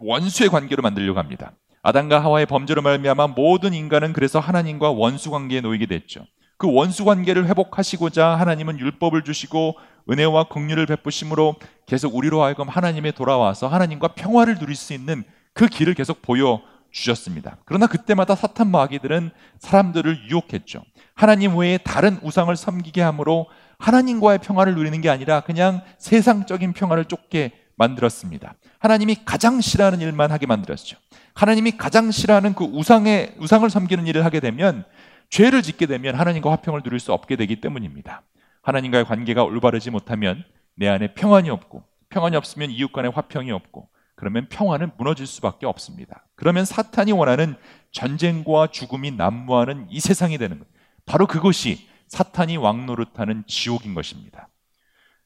원수의 0.00 0.48
관계로 0.48 0.82
만들려고 0.82 1.18
합니다. 1.18 1.52
아담과 1.86 2.18
하와의 2.24 2.46
범죄로 2.46 2.82
말미암아 2.82 3.28
모든 3.28 3.72
인간은 3.72 4.12
그래서 4.12 4.40
하나님과 4.40 4.90
원수 4.90 5.30
관계에 5.30 5.60
놓이게 5.60 5.86
됐죠. 5.86 6.26
그 6.58 6.68
원수 6.68 7.04
관계를 7.04 7.46
회복하시고자 7.46 8.26
하나님은 8.26 8.80
율법을 8.80 9.22
주시고 9.22 9.76
은혜와 10.10 10.48
긍휼을 10.48 10.86
베푸심으로 10.86 11.54
계속 11.86 12.16
우리로 12.16 12.42
하여금 12.42 12.68
하나님에 12.68 13.12
돌아와서 13.12 13.68
하나님과 13.68 14.08
평화를 14.08 14.58
누릴 14.58 14.74
수 14.74 14.94
있는 14.94 15.22
그 15.52 15.68
길을 15.68 15.94
계속 15.94 16.22
보여 16.22 16.60
주셨습니다. 16.90 17.58
그러나 17.64 17.86
그때마다 17.86 18.34
사탄 18.34 18.68
마귀들은 18.68 19.30
사람들을 19.60 20.28
유혹했죠. 20.28 20.82
하나님 21.14 21.56
외에 21.56 21.78
다른 21.78 22.18
우상을 22.20 22.54
섬기게 22.56 23.00
함으로 23.00 23.46
하나님과의 23.78 24.38
평화를 24.38 24.74
누리는 24.74 25.00
게 25.02 25.08
아니라 25.08 25.42
그냥 25.42 25.82
세상적인 25.98 26.72
평화를 26.72 27.04
쫓게 27.04 27.52
만들었습니다. 27.76 28.54
하나님이 28.86 29.16
가장 29.24 29.60
싫어하는 29.60 30.00
일만 30.00 30.30
하게 30.30 30.46
만들었죠. 30.46 30.96
하나님이 31.34 31.76
가장 31.76 32.12
싫어하는 32.12 32.54
그 32.54 32.62
우상의 32.64 33.34
우상을 33.40 33.68
섬기는 33.68 34.06
일을 34.06 34.24
하게 34.24 34.38
되면 34.38 34.84
죄를 35.28 35.62
짓게 35.62 35.86
되면 35.86 36.14
하나님과 36.14 36.52
화평을 36.52 36.82
누릴 36.82 37.00
수 37.00 37.12
없게 37.12 37.34
되기 37.34 37.60
때문입니다. 37.60 38.22
하나님과의 38.62 39.04
관계가 39.04 39.42
올바르지 39.42 39.90
못하면 39.90 40.44
내 40.76 40.86
안에 40.86 41.14
평안이 41.14 41.50
없고 41.50 41.82
평안이 42.10 42.36
없으면 42.36 42.70
이웃 42.70 42.92
간의 42.92 43.10
화평이 43.10 43.50
없고 43.50 43.88
그러면 44.14 44.46
평화는 44.48 44.92
무너질 44.96 45.26
수밖에 45.26 45.66
없습니다. 45.66 46.24
그러면 46.36 46.64
사탄이 46.64 47.10
원하는 47.10 47.56
전쟁과 47.90 48.68
죽음이 48.68 49.10
난무하는 49.10 49.88
이 49.90 49.98
세상이 49.98 50.38
되는 50.38 50.60
것. 50.60 50.68
바로 51.06 51.26
그것이 51.26 51.88
사탄이 52.06 52.56
왕노릇하는 52.56 53.44
지옥인 53.48 53.94
것입니다. 53.94 54.48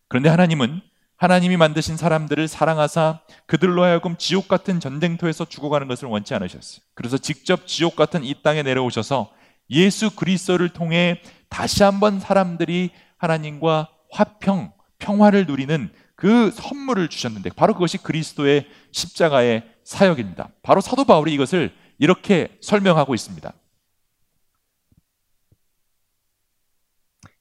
그런데 0.08 0.30
하나님은 0.30 0.80
하나님이 1.20 1.58
만드신 1.58 1.98
사람들을 1.98 2.48
사랑하사 2.48 3.20
그들로 3.44 3.82
하여금 3.84 4.16
지옥 4.16 4.48
같은 4.48 4.80
전쟁터에서 4.80 5.44
죽어가는 5.44 5.86
것을 5.86 6.08
원치 6.08 6.32
않으셨어요. 6.32 6.82
그래서 6.94 7.18
직접 7.18 7.66
지옥 7.66 7.94
같은 7.94 8.24
이 8.24 8.34
땅에 8.42 8.62
내려오셔서 8.62 9.30
예수 9.68 10.16
그리스도를 10.16 10.70
통해 10.70 11.20
다시 11.50 11.82
한번 11.82 12.20
사람들이 12.20 12.92
하나님과 13.18 13.90
화평, 14.10 14.72
평화를 14.98 15.44
누리는 15.44 15.92
그 16.16 16.50
선물을 16.54 17.08
주셨는데 17.08 17.50
바로 17.50 17.74
그것이 17.74 17.98
그리스도의 17.98 18.66
십자가의 18.90 19.64
사역입니다. 19.84 20.48
바로 20.62 20.80
사도 20.80 21.04
바울이 21.04 21.34
이것을 21.34 21.70
이렇게 21.98 22.48
설명하고 22.62 23.14
있습니다. 23.14 23.52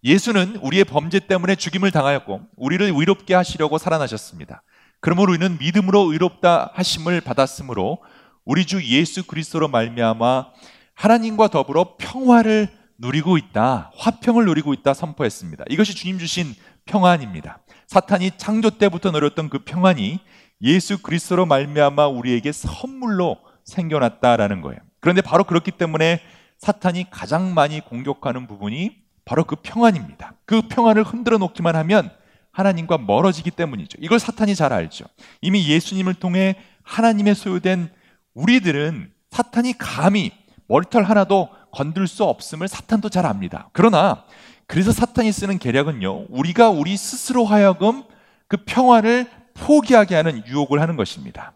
예수는 0.03 0.57
우리의 0.57 0.85
범죄 0.85 1.19
때문에 1.19 1.55
죽임을 1.55 1.91
당하였고 1.91 2.41
우리를 2.55 2.85
의롭게 2.85 3.33
하시려고 3.33 3.77
살아나셨습니다. 3.77 4.63
그러므로 5.01 5.33
우리는 5.33 5.57
믿음으로 5.59 6.11
의롭다 6.11 6.71
하심을 6.73 7.21
받았으므로 7.21 7.99
우리 8.45 8.65
주 8.65 8.83
예수 8.83 9.25
그리스도로 9.27 9.67
말미암아 9.67 10.47
하나님과 10.95 11.49
더불어 11.49 11.95
평화를 11.97 12.67
누리고 12.97 13.37
있다. 13.37 13.91
화평을 13.95 14.45
누리고 14.45 14.73
있다 14.73 14.93
선포했습니다. 14.93 15.65
이것이 15.69 15.95
주님 15.95 16.19
주신 16.19 16.53
평안입니다. 16.85 17.59
사탄이 17.87 18.31
창조 18.37 18.71
때부터 18.71 19.11
누렸던 19.11 19.49
그 19.49 19.59
평안이 19.63 20.19
예수 20.61 21.01
그리스도로 21.01 21.45
말미암아 21.45 22.07
우리에게 22.07 22.51
선물로 22.51 23.37
생겨났다라는 23.63 24.61
거예요. 24.61 24.79
그런데 24.99 25.21
바로 25.21 25.45
그렇기 25.45 25.71
때문에 25.71 26.21
사탄이 26.57 27.09
가장 27.09 27.53
많이 27.53 27.79
공격하는 27.79 28.47
부분이 28.47 29.08
바로 29.29 29.43
그 29.43 29.57
평안입니다. 29.57 30.33
그 30.45 30.63
평안을 30.63 31.03
흔들어 31.03 31.37
놓기만 31.37 31.75
하면 31.75 32.09
하나님과 32.51 32.97
멀어지기 32.97 33.51
때문이죠. 33.51 33.99
이걸 34.01 34.17
사탄이 34.17 34.55
잘 34.55 34.73
알죠. 34.73 35.05
이미 35.39 35.69
예수님을 35.69 36.15
통해 36.15 36.55
하나님의 36.81 37.35
소유된 37.35 37.91
우리들은 38.33 39.11
사탄이 39.29 39.77
감히 39.77 40.31
머리털 40.67 41.03
하나도 41.03 41.49
건들 41.71 42.07
수 42.07 42.23
없음을 42.23 42.67
사탄도 42.67 43.09
잘 43.09 43.27
압니다. 43.27 43.69
그러나 43.71 44.23
그래서 44.65 44.91
사탄이 44.91 45.31
쓰는 45.31 45.59
계략은요, 45.59 46.25
우리가 46.29 46.69
우리 46.71 46.97
스스로 46.97 47.45
하여금 47.45 48.01
그 48.47 48.57
평화를 48.65 49.29
포기하게 49.53 50.15
하는 50.15 50.41
유혹을 50.47 50.81
하는 50.81 50.95
것입니다. 50.95 51.53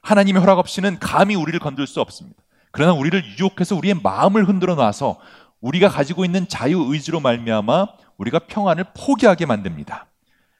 하나님의 0.00 0.40
허락 0.40 0.58
없이는 0.58 0.98
감히 0.98 1.34
우리를 1.34 1.60
건들 1.60 1.86
수 1.86 2.00
없습니다. 2.00 2.42
그러나 2.70 2.94
우리를 2.94 3.22
유혹해서 3.38 3.76
우리의 3.76 3.96
마음을 4.02 4.48
흔들어 4.48 4.74
놔서 4.74 5.18
우리가 5.62 5.88
가지고 5.88 6.24
있는 6.24 6.46
자유 6.48 6.84
의지로 6.88 7.20
말미암아 7.20 7.86
우리가 8.18 8.40
평안을 8.40 8.84
포기하게 8.94 9.46
만듭니다. 9.46 10.06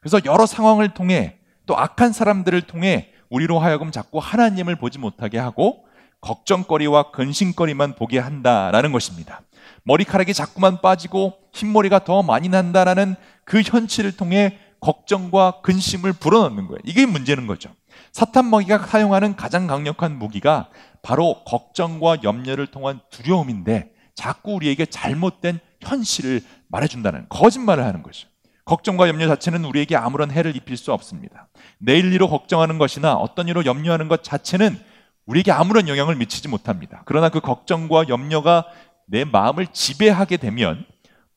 그래서 0.00 0.18
여러 0.24 0.46
상황을 0.46 0.94
통해 0.94 1.38
또 1.66 1.76
악한 1.76 2.12
사람들을 2.12 2.62
통해 2.62 3.10
우리로 3.28 3.58
하여금 3.58 3.90
자꾸 3.90 4.18
하나님을 4.18 4.76
보지 4.76 4.98
못하게 4.98 5.38
하고 5.38 5.84
걱정거리와 6.20 7.10
근심거리만 7.10 7.96
보게 7.96 8.18
한다라는 8.18 8.92
것입니다. 8.92 9.42
머리카락이 9.84 10.34
자꾸만 10.34 10.80
빠지고 10.80 11.34
흰머리가 11.52 12.04
더 12.04 12.22
많이 12.22 12.48
난다라는 12.48 13.16
그 13.44 13.60
현실을 13.60 14.16
통해 14.16 14.58
걱정과 14.80 15.60
근심을 15.62 16.12
불어넣는 16.12 16.66
거예요. 16.66 16.78
이게 16.84 17.06
문제는 17.06 17.46
거죠. 17.46 17.70
사탄 18.12 18.50
먹이가 18.50 18.78
사용하는 18.78 19.36
가장 19.36 19.66
강력한 19.66 20.18
무기가 20.18 20.68
바로 21.02 21.42
걱정과 21.44 22.18
염려를 22.22 22.68
통한 22.68 23.00
두려움인데 23.10 23.91
자꾸 24.14 24.52
우리에게 24.54 24.86
잘못된 24.86 25.58
현실을 25.80 26.42
말해준다는 26.68 27.26
거짓말을 27.28 27.84
하는 27.84 28.02
거죠. 28.02 28.28
걱정과 28.64 29.08
염려 29.08 29.26
자체는 29.26 29.64
우리에게 29.64 29.96
아무런 29.96 30.30
해를 30.30 30.54
입힐 30.54 30.76
수 30.76 30.92
없습니다. 30.92 31.48
내일 31.78 32.12
일로 32.12 32.28
걱정하는 32.28 32.78
것이나 32.78 33.14
어떤 33.14 33.48
일로 33.48 33.64
염려하는 33.64 34.08
것 34.08 34.22
자체는 34.22 34.78
우리에게 35.26 35.50
아무런 35.52 35.88
영향을 35.88 36.16
미치지 36.16 36.48
못합니다. 36.48 37.02
그러나 37.04 37.28
그 37.28 37.40
걱정과 37.40 38.08
염려가 38.08 38.66
내 39.06 39.24
마음을 39.24 39.66
지배하게 39.66 40.36
되면 40.36 40.84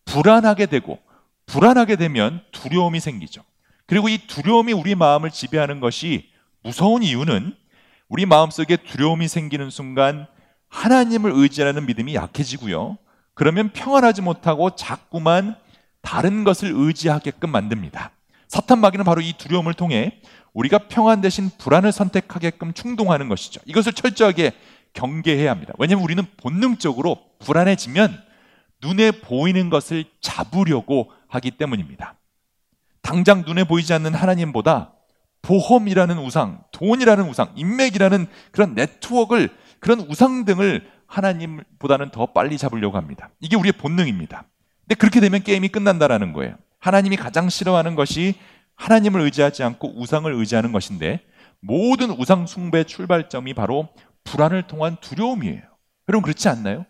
불안하게 0.06 0.68
되고 0.68 1.00
불안하게 1.48 1.96
되면 1.96 2.42
두려움이 2.52 3.00
생기죠. 3.00 3.44
그리고 3.88 4.10
이 4.10 4.18
두려움이 4.28 4.74
우리 4.74 4.96
마음을 4.96 5.30
지배하는 5.30 5.80
것이 5.80 6.30
무서운 6.64 7.04
이유는 7.04 7.56
우리 8.08 8.26
마음속에 8.26 8.78
두려움이 8.78 9.28
생기는 9.28 9.70
순간 9.70 10.28
하나님을 10.76 11.32
의지하는 11.34 11.86
믿음이 11.86 12.16
약해지고요. 12.16 12.98
그러면 13.34 13.70
평안하지 13.70 14.22
못하고 14.22 14.76
자꾸만 14.76 15.56
다른 16.02 16.44
것을 16.44 16.72
의지하게끔 16.76 17.50
만듭니다. 17.50 18.12
사탄 18.48 18.80
마귀는 18.80 19.06
바로 19.06 19.22
이 19.22 19.34
두려움을 19.34 19.74
통해 19.74 20.20
우리가 20.54 20.88
평안 20.90 21.22
대신 21.22 21.50
불안을 21.58 21.92
선택하게끔 21.92 22.74
충동하는 22.74 23.30
것이죠. 23.30 23.62
이것을 23.66 23.94
철저하게 23.94 24.52
경계해야 24.94 25.50
합니다. 25.50 25.74
왜냐하면 25.78 26.04
우리는 26.04 26.24
본능적으로 26.38 27.20
불안해지면 27.40 28.22
눈에 28.82 29.12
보이는 29.12 29.70
것을 29.70 30.06
잡으려고 30.22 31.12
하기 31.28 31.52
때문입니다. 31.52 32.16
당장 33.02 33.44
눈에 33.46 33.64
보이지 33.64 33.94
않는 33.94 34.14
하나님보다 34.14 34.94
보험이라는 35.42 36.18
우상, 36.18 36.64
돈이라는 36.72 37.30
우상, 37.30 37.52
인맥이라는 37.56 38.28
그런 38.52 38.74
네트워크를 38.74 39.50
그런 39.86 40.00
우상 40.10 40.46
등을 40.46 40.90
하나님보다는 41.06 42.10
더 42.10 42.26
빨리 42.26 42.58
잡으려고 42.58 42.98
합니다. 42.98 43.30
이게 43.40 43.56
우리의 43.56 43.74
본능입니다. 43.74 44.46
근데 44.82 44.96
그렇게 44.96 45.20
되면 45.20 45.44
게임이 45.44 45.68
끝난다라는 45.68 46.34
거예요. 46.34 46.56
하나님이 46.80 47.18
가장 47.18 47.50
싫어하는 47.50 47.94
것이 47.94 48.34
하나님을 48.74 49.22
의지하지 49.22 49.62
않고 49.62 49.94
우상을 49.96 50.34
의지하는 50.34 50.72
것인데 50.72 51.20
모든 51.60 52.10
우상 52.10 52.48
숭배 52.48 52.84
출발점이 52.84 53.54
바로 53.54 53.90
불안을 54.24 54.64
통한 54.64 54.98
두려움이에요. 55.02 55.62
여러분 56.10 56.24
그렇지 56.24 56.50
않나요? 56.50 56.88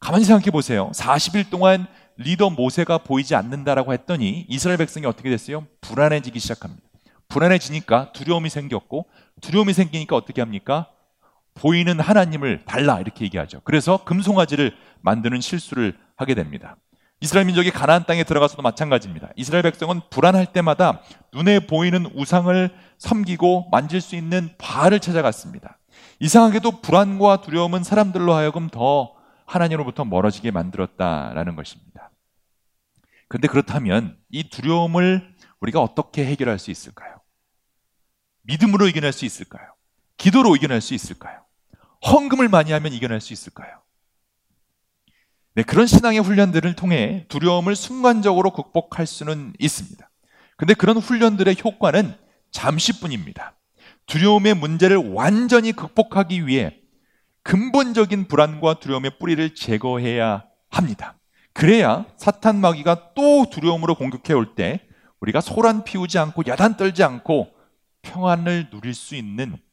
가만히 0.00 0.24
생각해 0.24 0.50
보세요. 0.50 0.90
40일 0.96 1.48
동안 1.48 1.86
리더 2.16 2.50
모세가 2.50 2.98
보이지 2.98 3.36
않는다라고 3.36 3.92
했더니 3.92 4.46
이스라엘 4.48 4.78
백성이 4.78 5.06
어떻게 5.06 5.30
됐어요? 5.30 5.68
불안해지기 5.80 6.40
시작합니다. 6.40 6.82
불안해지니까 7.28 8.10
두려움이 8.10 8.50
생겼고 8.50 9.06
두려움이 9.40 9.72
생기니까 9.74 10.16
어떻게 10.16 10.40
합니까? 10.40 10.88
보이는 11.54 11.98
하나님을 12.00 12.64
달라 12.64 13.00
이렇게 13.00 13.24
얘기하죠. 13.24 13.60
그래서 13.64 14.04
금송아지를 14.04 14.74
만드는 15.00 15.40
실수를 15.40 15.96
하게 16.16 16.34
됩니다. 16.34 16.76
이스라엘 17.20 17.46
민족이 17.46 17.70
가나안 17.70 18.04
땅에 18.04 18.24
들어가서도 18.24 18.62
마찬가지입니다. 18.62 19.28
이스라엘 19.36 19.62
백성은 19.62 20.00
불안할 20.10 20.46
때마다 20.46 21.02
눈에 21.32 21.60
보이는 21.60 22.04
우상을 22.14 22.70
섬기고 22.98 23.68
만질 23.70 24.00
수 24.00 24.16
있는 24.16 24.50
바알을 24.58 24.98
찾아갔습니다. 24.98 25.78
이상하게도 26.18 26.80
불안과 26.80 27.40
두려움은 27.40 27.84
사람들로 27.84 28.34
하여금 28.34 28.68
더 28.68 29.14
하나님으로부터 29.46 30.04
멀어지게 30.04 30.50
만들었다라는 30.50 31.54
것입니다. 31.54 32.10
그런데 33.28 33.48
그렇다면 33.48 34.18
이 34.28 34.48
두려움을 34.50 35.34
우리가 35.60 35.80
어떻게 35.80 36.24
해결할 36.26 36.58
수 36.58 36.70
있을까요? 36.70 37.20
믿음으로 38.42 38.88
이겨낼 38.88 39.12
수 39.12 39.24
있을까요? 39.24 39.72
기도로 40.16 40.56
이겨낼 40.56 40.80
수 40.80 40.94
있을까요? 40.94 41.40
헌금을 42.06 42.48
많이 42.48 42.72
하면 42.72 42.92
이겨낼 42.92 43.20
수 43.20 43.32
있을까요? 43.32 43.80
네, 45.54 45.62
그런 45.62 45.86
신앙의 45.86 46.20
훈련들을 46.20 46.74
통해 46.74 47.26
두려움을 47.28 47.76
순간적으로 47.76 48.50
극복할 48.52 49.06
수는 49.06 49.52
있습니다. 49.58 50.08
근데 50.56 50.74
그런 50.74 50.96
훈련들의 50.96 51.56
효과는 51.62 52.14
잠시뿐입니다. 52.50 53.56
두려움의 54.06 54.54
문제를 54.54 54.96
완전히 54.96 55.72
극복하기 55.72 56.46
위해 56.46 56.78
근본적인 57.42 58.28
불안과 58.28 58.74
두려움의 58.74 59.18
뿌리를 59.18 59.54
제거해야 59.54 60.44
합니다. 60.70 61.18
그래야 61.52 62.06
사탄 62.16 62.56
마귀가 62.60 63.12
또 63.14 63.46
두려움으로 63.50 63.94
공격해 63.94 64.32
올 64.32 64.54
때 64.54 64.80
우리가 65.20 65.40
소란 65.40 65.84
피우지 65.84 66.18
않고 66.18 66.42
야단 66.46 66.76
떨지 66.76 67.02
않고 67.04 67.52
평안을 68.02 68.70
누릴 68.70 68.94
수 68.94 69.14
있는 69.14 69.52
그 69.52 69.71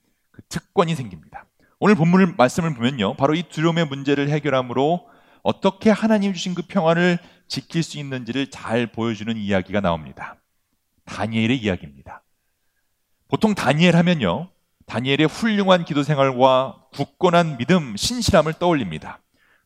특권이 0.50 0.96
생깁니다. 0.96 1.46
오늘 1.80 1.96
본문을 1.96 2.34
말씀을 2.38 2.74
보면요. 2.74 3.16
바로 3.16 3.36
이 3.36 3.44
두려움의 3.44 3.86
문제를 3.86 4.30
해결함으로 4.30 5.08
어떻게 5.44 5.90
하나님 5.90 6.34
주신 6.34 6.54
그 6.54 6.64
평안을 6.64 7.18
지킬 7.48 7.84
수 7.84 7.98
있는지를 7.98 8.50
잘 8.50 8.88
보여주는 8.88 9.36
이야기가 9.36 9.80
나옵니다. 9.80 10.36
다니엘의 11.06 11.58
이야기입니다. 11.58 12.24
보통 13.28 13.56
다니엘 13.56 13.96
하면요. 13.96 14.50
다니엘의 14.86 15.28
훌륭한 15.28 15.86
기도 15.86 16.04
생활과 16.04 16.76
굳건한 16.94 17.58
믿음, 17.58 17.96
신실함을 17.96 18.54
떠올립니다. 18.54 19.20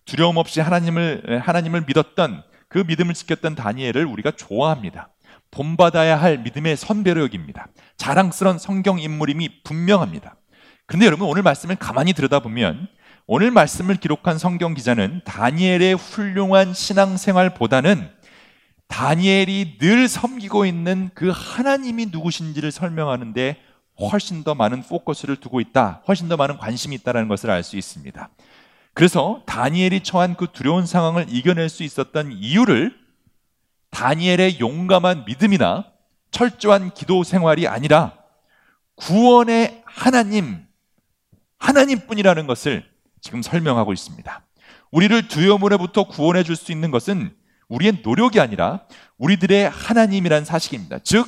두려움 0.06 0.38
없이 0.38 0.60
하나님을 0.60 1.42
하나님을 1.42 1.86
믿었던 1.88 2.44
그 2.68 2.80
믿음을 2.80 3.14
지켰던 3.14 3.56
다니엘을 3.56 4.06
우리가 4.06 4.32
좋아합니다. 4.32 5.10
본받아야 5.52 6.20
할 6.20 6.40
믿음의 6.40 6.76
선배로 6.76 7.22
여깁니다. 7.22 7.68
자랑스러운 7.96 8.58
성경 8.58 9.00
인물임이 9.00 9.64
분명합니다. 9.64 10.36
그런데 10.86 11.06
여러분 11.06 11.28
오늘 11.28 11.42
말씀을 11.44 11.76
가만히 11.76 12.14
들여다보면 12.14 12.88
오늘 13.26 13.52
말씀을 13.52 13.96
기록한 13.96 14.38
성경 14.38 14.74
기자는 14.74 15.22
다니엘의 15.24 15.96
훌륭한 15.96 16.74
신앙생활보다는 16.74 18.10
다니엘이 18.88 19.78
늘 19.80 20.08
섬기고 20.08 20.66
있는 20.66 21.10
그 21.14 21.32
하나님이 21.34 22.08
누구신지를 22.08 22.72
설명하는데 22.72 23.58
훨씬 24.00 24.44
더 24.44 24.56
많은 24.56 24.84
포커스를 24.84 25.38
두고 25.38 25.62
있다. 25.62 26.02
훨씬 26.08 26.28
더 26.28 26.36
많은 26.36 26.58
관심이 26.58 26.96
있다는 26.98 27.28
것을 27.28 27.50
알 27.50 27.64
수 27.64 27.78
있습니다. 27.78 28.30
그래서 28.94 29.42
다니엘이 29.46 30.02
처한 30.04 30.36
그 30.36 30.48
두려운 30.52 30.86
상황을 30.86 31.26
이겨낼 31.30 31.70
수 31.70 31.84
있었던 31.84 32.32
이유를 32.34 32.96
다니엘의 33.90 34.60
용감한 34.60 35.26
믿음이나 35.26 35.86
철저한 36.32 36.94
기도 36.94 37.24
생활이 37.24 37.68
아니라 37.68 38.14
구원의 38.96 39.84
하나님, 39.86 40.66
하나님뿐이라는 41.64 42.46
것을 42.46 42.84
지금 43.22 43.42
설명하고 43.42 43.94
있습니다. 43.94 44.46
우리를 44.92 45.28
두려움으로부터 45.30 46.04
구원해 46.04 46.44
줄 46.44 46.56
수 46.56 46.72
있는 46.72 46.92
것은 46.92 47.34
우리의 47.70 48.02
노력이 48.04 48.40
아니라 48.40 48.82
우리들의 49.18 49.70
하나님이란 49.70 50.44
사실입니다. 50.46 51.00
즉, 51.00 51.28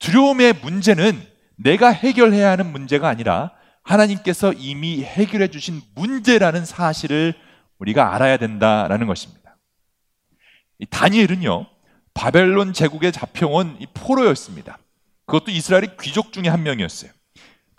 두려움의 0.00 0.54
문제는 0.62 1.22
내가 1.56 1.90
해결해야 1.90 2.50
하는 2.50 2.72
문제가 2.72 3.08
아니라 3.08 3.52
하나님께서 3.82 4.52
이미 4.52 5.02
해결해 5.04 5.48
주신 5.48 5.80
문제라는 5.94 6.64
사실을 6.64 7.34
우리가 7.78 8.14
알아야 8.14 8.36
된다라는 8.36 9.06
것입니다. 9.06 9.56
다니엘은요, 10.90 11.66
바벨론 12.12 12.72
제국에 12.72 13.10
잡혀온 13.12 13.78
포로였습니다. 13.94 14.78
그것도 15.26 15.52
이스라엘의 15.52 15.96
귀족 16.00 16.32
중에 16.32 16.48
한 16.48 16.62
명이었어요. 16.62 17.12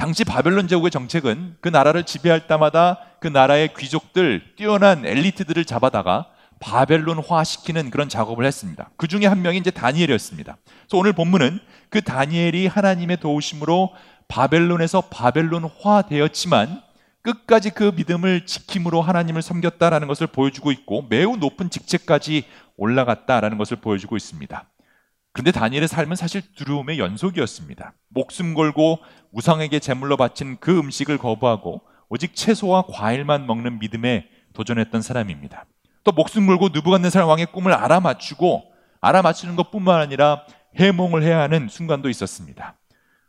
당시 0.02 0.24
바벨론 0.24 0.68
제국의 0.68 0.90
정책은 0.90 1.58
그 1.62 1.70
나라를 1.70 2.06
지배할 2.06 2.48
때마다 2.48 2.98
그 3.20 3.28
나라의 3.28 3.76
귀족들, 3.78 4.56
뛰어난 4.56 5.06
엘리트들을 5.06 5.64
잡아다가 5.64 6.26
바벨론화 6.60 7.44
시키는 7.44 7.92
그런 7.92 8.10
작업을 8.10 8.44
했습니다. 8.44 8.90
그 8.98 9.08
중에 9.08 9.28
한 9.28 9.44
명이 9.44 9.60
이제 9.60 9.70
다니엘이었습니다. 9.70 10.58
그래서 10.64 10.98
오늘 10.98 11.14
본문은 11.14 11.60
그 11.92 12.02
다니엘이 12.02 12.66
하나님의 12.66 13.18
도우심으로 13.18 13.94
바벨론에서 14.28 15.02
바벨론화 15.02 16.08
되었지만 16.10 16.82
끝까지 17.22 17.70
그 17.70 17.94
믿음을 17.96 18.48
지킴으로 18.48 19.04
하나님을 19.04 19.44
섬겼다라는 19.44 20.08
것을 20.08 20.26
보여주고 20.26 20.72
있고 20.72 21.06
매우 21.12 21.38
높은 21.38 21.70
직책까지 21.70 22.46
올라갔다라는 22.76 23.60
것을 23.60 23.78
보여주고 23.78 24.18
있습니다. 24.18 24.66
그런데 25.34 25.52
다니엘의 25.52 25.88
삶은 25.88 26.16
사실 26.16 26.42
두려움의 26.56 27.00
연속이었습니다. 27.00 27.94
목숨 28.10 28.54
걸고 28.54 29.00
우상에게 29.32 29.80
제물로 29.80 30.18
바친 30.18 30.58
그 30.60 30.78
음식을 30.78 31.18
거부하고 31.18 31.82
오직 32.10 32.36
채소와 32.36 32.86
과일만 32.92 33.48
먹는 33.48 33.80
믿음에 33.80 34.28
도전했던 34.54 35.02
사람입니다. 35.02 35.66
또 36.04 36.12
목숨 36.12 36.48
걸고 36.48 36.70
느부갓네살 36.70 37.24
왕의 37.24 37.48
꿈을 37.48 37.74
알아맞추고 37.74 38.64
알아맞추는 39.00 39.56
것뿐만 39.56 40.02
아니라 40.02 40.44
해몽을 40.76 41.24
해야 41.24 41.40
하는 41.40 41.70
순간도 41.70 42.10
있었습니다. 42.10 42.76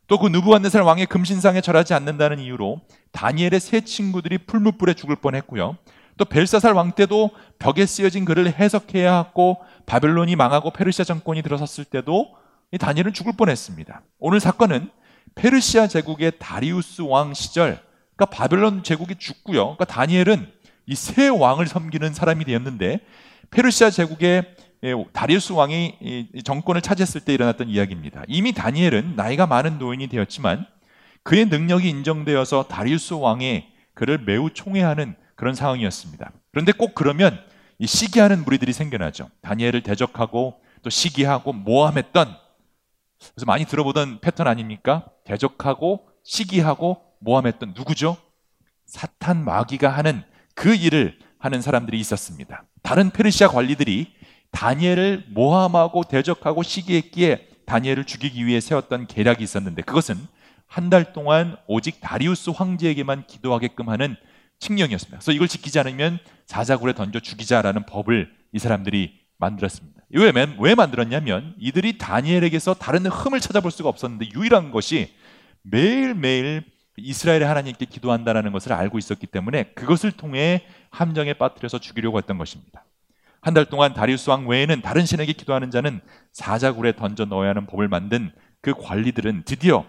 또 0.08 0.18
그 0.18 0.28
누부갓네살 0.28 0.82
왕의 0.82 1.06
금신상에 1.06 1.60
절하지 1.60 1.94
않는다는 1.94 2.38
이유로 2.38 2.80
다니엘의 3.12 3.60
세 3.60 3.80
친구들이 3.80 4.38
풀무불에 4.38 4.94
죽을 4.94 5.16
뻔했고요. 5.16 5.78
또 6.22 6.24
벨사살 6.24 6.72
왕 6.74 6.92
때도 6.92 7.30
벽에 7.58 7.84
쓰여진 7.84 8.24
글을 8.24 8.46
해석해야 8.46 9.12
하고 9.12 9.60
바벨론이 9.86 10.36
망하고 10.36 10.70
페르시아 10.70 11.04
정권이 11.04 11.42
들어섰을 11.42 11.84
때도 11.84 12.36
이 12.70 12.78
다니엘은 12.78 13.12
죽을 13.12 13.32
뻔했습니다. 13.36 14.02
오늘 14.20 14.38
사건은 14.38 14.88
페르시아 15.34 15.88
제국의 15.88 16.34
다리우스 16.38 17.02
왕 17.02 17.34
시절, 17.34 17.80
그러니까 18.14 18.36
바벨론 18.36 18.84
제국이 18.84 19.16
죽고요. 19.16 19.74
그러니까 19.74 19.84
다니엘은 19.84 20.46
이세 20.86 21.26
왕을 21.26 21.66
섬기는 21.66 22.14
사람이 22.14 22.44
되었는데 22.44 23.00
페르시아 23.50 23.90
제국의 23.90 24.54
예, 24.84 24.94
다리우스 25.12 25.52
왕이 25.52 26.28
정권을 26.44 26.82
차지했을 26.82 27.22
때 27.22 27.34
일어났던 27.34 27.68
이야기입니다. 27.68 28.22
이미 28.28 28.52
다니엘은 28.52 29.16
나이가 29.16 29.48
많은 29.48 29.78
노인이 29.78 30.06
되었지만 30.06 30.66
그의 31.24 31.46
능력이 31.46 31.88
인정되어서 31.88 32.68
다리우스 32.68 33.14
왕의 33.14 33.72
그를 33.94 34.18
매우 34.18 34.50
총애하는 34.50 35.16
그런 35.42 35.56
상황이었습니다. 35.56 36.30
그런데 36.52 36.70
꼭 36.70 36.94
그러면 36.94 37.36
이 37.80 37.86
시기하는 37.88 38.44
무리들이 38.44 38.72
생겨나죠. 38.72 39.28
다니엘을 39.40 39.82
대적하고 39.82 40.60
또 40.82 40.88
시기하고 40.88 41.52
모함했던 41.52 42.28
그래서 43.34 43.44
많이 43.44 43.64
들어보던 43.64 44.20
패턴 44.20 44.46
아닙니까? 44.46 45.04
대적하고 45.24 46.06
시기하고 46.22 47.02
모함했던 47.18 47.74
누구죠? 47.76 48.16
사탄 48.86 49.44
마귀가 49.44 49.88
하는 49.88 50.22
그 50.54 50.76
일을 50.76 51.18
하는 51.40 51.60
사람들이 51.60 51.98
있었습니다. 51.98 52.62
다른 52.84 53.10
페르시아 53.10 53.48
관리들이 53.48 54.12
다니엘을 54.52 55.24
모함하고 55.30 56.04
대적하고 56.04 56.62
시기했기에 56.62 57.48
다니엘을 57.66 58.04
죽이기 58.04 58.46
위해 58.46 58.60
세웠던 58.60 59.08
계략이 59.08 59.42
있었는데 59.42 59.82
그것은 59.82 60.24
한 60.68 60.88
달 60.88 61.12
동안 61.12 61.56
오직 61.66 62.00
다리우스 62.00 62.50
황제에게만 62.50 63.26
기도하게끔 63.26 63.88
하는 63.88 64.14
칙령이었습니다. 64.62 65.18
그래서 65.18 65.32
이걸 65.32 65.48
지키지 65.48 65.78
않으면 65.80 66.18
사자굴에 66.46 66.94
던져 66.94 67.20
죽이자라는 67.20 67.86
법을 67.86 68.32
이 68.52 68.58
사람들이 68.58 69.20
만들었습니다. 69.38 70.02
왜, 70.10 70.32
왜 70.58 70.74
만들었냐면 70.74 71.54
이들이 71.58 71.98
다니엘에게서 71.98 72.74
다른 72.74 73.06
흠을 73.06 73.40
찾아볼 73.40 73.70
수가 73.70 73.88
없었는데 73.88 74.28
유일한 74.34 74.70
것이 74.70 75.12
매일매일 75.62 76.62
이스라엘의 76.96 77.46
하나님께 77.46 77.86
기도한다는 77.86 78.52
것을 78.52 78.72
알고 78.72 78.98
있었기 78.98 79.26
때문에 79.26 79.72
그것을 79.74 80.12
통해 80.12 80.64
함정에 80.90 81.32
빠뜨려서 81.32 81.78
죽이려고 81.78 82.18
했던 82.18 82.38
것입니다. 82.38 82.84
한 83.40 83.54
달 83.54 83.64
동안 83.64 83.92
다리우스 83.92 84.30
왕 84.30 84.46
외에는 84.46 84.82
다른 84.82 85.04
신에게 85.04 85.32
기도하는 85.32 85.72
자는 85.72 86.00
사자굴에 86.32 86.92
던져 86.94 87.24
넣어야 87.24 87.50
하는 87.50 87.66
법을 87.66 87.88
만든 87.88 88.30
그 88.60 88.72
관리들은 88.72 89.42
드디어 89.44 89.84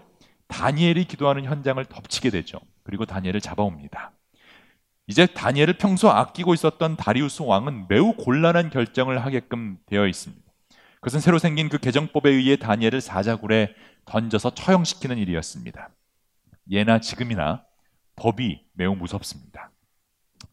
다니엘이 0.48 1.04
기도하는 1.04 1.44
현장을 1.44 1.84
덮치게 1.84 2.30
되죠. 2.30 2.58
그리고 2.82 3.04
다니엘을 3.06 3.40
잡아옵니다. 3.40 4.10
이제 5.06 5.26
다니엘을 5.26 5.74
평소 5.74 6.08
아끼고 6.10 6.54
있었던 6.54 6.96
다리우스 6.96 7.42
왕은 7.42 7.86
매우 7.88 8.14
곤란한 8.14 8.70
결정을 8.70 9.24
하게끔 9.24 9.78
되어 9.86 10.06
있습니다. 10.06 10.42
그것은 10.96 11.20
새로 11.20 11.38
생긴 11.38 11.68
그 11.68 11.78
개정법에 11.78 12.30
의해 12.30 12.56
다니엘을 12.56 13.00
사자굴에 13.02 13.74
던져서 14.06 14.54
처형시키는 14.54 15.18
일이었습니다. 15.18 15.90
예나 16.70 17.00
지금이나 17.00 17.64
법이 18.16 18.64
매우 18.72 18.94
무섭습니다. 18.94 19.70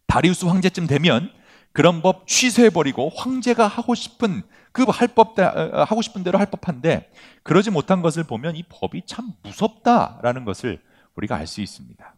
다리우스 0.08 0.46
황제쯤 0.46 0.88
되면 0.88 1.32
그런 1.72 2.02
법 2.02 2.28
취소해버리고 2.28 3.10
황제가 3.16 3.66
하고 3.66 3.96
싶은 3.96 4.44
그 4.74 4.84
할법 4.84 5.40
어, 5.40 5.84
하고 5.84 6.02
싶은 6.02 6.24
대로 6.24 6.38
할 6.38 6.48
법한데 6.48 7.10
그러지 7.44 7.72
못한 7.72 8.02
것을 8.02 8.26
보면 8.26 8.58
이 8.58 8.64
법이 8.64 9.04
참 9.06 9.32
무섭다라는 9.44 10.44
것을 10.44 10.82
우리가 11.16 11.38
알 11.38 11.48
수 11.48 11.62
있습니다. 11.62 12.16